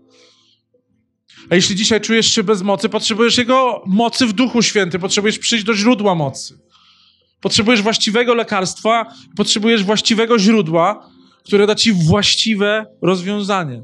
A 1.50 1.54
jeśli 1.54 1.76
dzisiaj 1.76 2.00
czujesz 2.00 2.26
się 2.26 2.42
bez 2.42 2.62
mocy, 2.62 2.88
potrzebujesz 2.88 3.38
Jego 3.38 3.82
mocy 3.86 4.26
w 4.26 4.32
Duchu 4.32 4.62
Świętym, 4.62 5.00
potrzebujesz 5.00 5.38
przyjść 5.38 5.64
do 5.64 5.74
źródła 5.74 6.14
mocy. 6.14 6.58
Potrzebujesz 7.40 7.82
właściwego 7.82 8.34
lekarstwa, 8.34 9.06
potrzebujesz 9.36 9.84
właściwego 9.84 10.38
źródła, 10.38 11.10
które 11.44 11.66
da 11.66 11.74
ci 11.74 11.92
właściwe 11.92 12.86
rozwiązanie. 13.02 13.82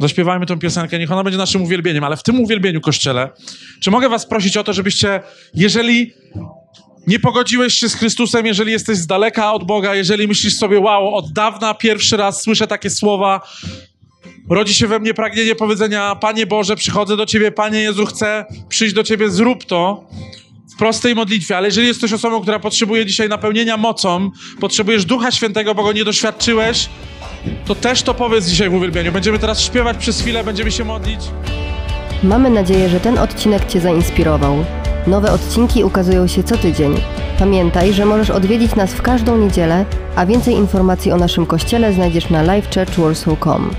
Zaśpiewajmy 0.00 0.46
tę 0.46 0.58
piosenkę, 0.58 0.98
niech 0.98 1.12
ona 1.12 1.24
będzie 1.24 1.38
naszym 1.38 1.62
uwielbieniem, 1.62 2.04
ale 2.04 2.16
w 2.16 2.22
tym 2.22 2.40
uwielbieniu, 2.40 2.80
Kościele, 2.80 3.30
czy 3.82 3.90
mogę 3.90 4.08
was 4.08 4.26
prosić 4.26 4.56
o 4.56 4.64
to, 4.64 4.72
żebyście, 4.72 5.20
jeżeli 5.54 6.12
nie 7.06 7.18
pogodziłeś 7.18 7.74
się 7.74 7.88
z 7.88 7.94
Chrystusem, 7.94 8.46
jeżeli 8.46 8.72
jesteś 8.72 8.98
z 8.98 9.06
daleka 9.06 9.52
od 9.52 9.64
Boga, 9.64 9.94
jeżeli 9.94 10.28
myślisz 10.28 10.56
sobie, 10.56 10.80
wow, 10.80 11.14
od 11.14 11.32
dawna 11.32 11.74
pierwszy 11.74 12.16
raz 12.16 12.42
słyszę 12.42 12.66
takie 12.66 12.90
słowa, 12.90 13.40
rodzi 14.50 14.74
się 14.74 14.86
we 14.86 14.98
mnie 14.98 15.14
pragnienie 15.14 15.54
powiedzenia, 15.54 16.14
Panie 16.14 16.46
Boże, 16.46 16.76
przychodzę 16.76 17.16
do 17.16 17.26
Ciebie, 17.26 17.52
Panie 17.52 17.80
Jezu, 17.80 18.06
chcę 18.06 18.44
przyjść 18.68 18.94
do 18.94 19.02
Ciebie, 19.02 19.30
zrób 19.30 19.64
to 19.64 20.04
w 20.74 20.76
prostej 20.76 21.14
modlitwie, 21.14 21.56
ale 21.56 21.68
jeżeli 21.68 21.86
jesteś 21.86 22.12
osobą, 22.12 22.40
która 22.40 22.58
potrzebuje 22.58 23.06
dzisiaj 23.06 23.28
napełnienia 23.28 23.76
mocą, 23.76 24.30
potrzebujesz 24.60 25.04
Ducha 25.04 25.30
Świętego, 25.30 25.74
bo 25.74 25.82
go 25.82 25.92
nie 25.92 26.04
doświadczyłeś, 26.04 26.88
to 27.66 27.74
też 27.74 28.02
to 28.02 28.14
powiedz 28.14 28.46
dzisiaj 28.46 28.70
w 28.70 28.74
uwielbieniu. 28.74 29.12
Będziemy 29.12 29.38
teraz 29.38 29.60
śpiewać 29.60 29.96
przez 29.96 30.20
chwilę, 30.20 30.44
będziemy 30.44 30.72
się 30.72 30.84
modlić. 30.84 31.20
Mamy 32.22 32.50
nadzieję, 32.50 32.88
że 32.88 33.00
ten 33.00 33.18
odcinek 33.18 33.72
Cię 33.72 33.80
zainspirował. 33.80 34.64
Nowe 35.06 35.32
odcinki 35.32 35.84
ukazują 35.84 36.26
się 36.26 36.42
co 36.42 36.56
tydzień. 36.56 36.94
Pamiętaj, 37.38 37.92
że 37.92 38.06
możesz 38.06 38.30
odwiedzić 38.30 38.74
nas 38.74 38.92
w 38.92 39.02
każdą 39.02 39.36
niedzielę, 39.36 39.84
a 40.16 40.26
więcej 40.26 40.54
informacji 40.54 41.12
o 41.12 41.16
naszym 41.16 41.46
kościele 41.46 41.92
znajdziesz 41.92 42.30
na 42.30 42.42
livechurchwarsaw.com. 42.42 43.70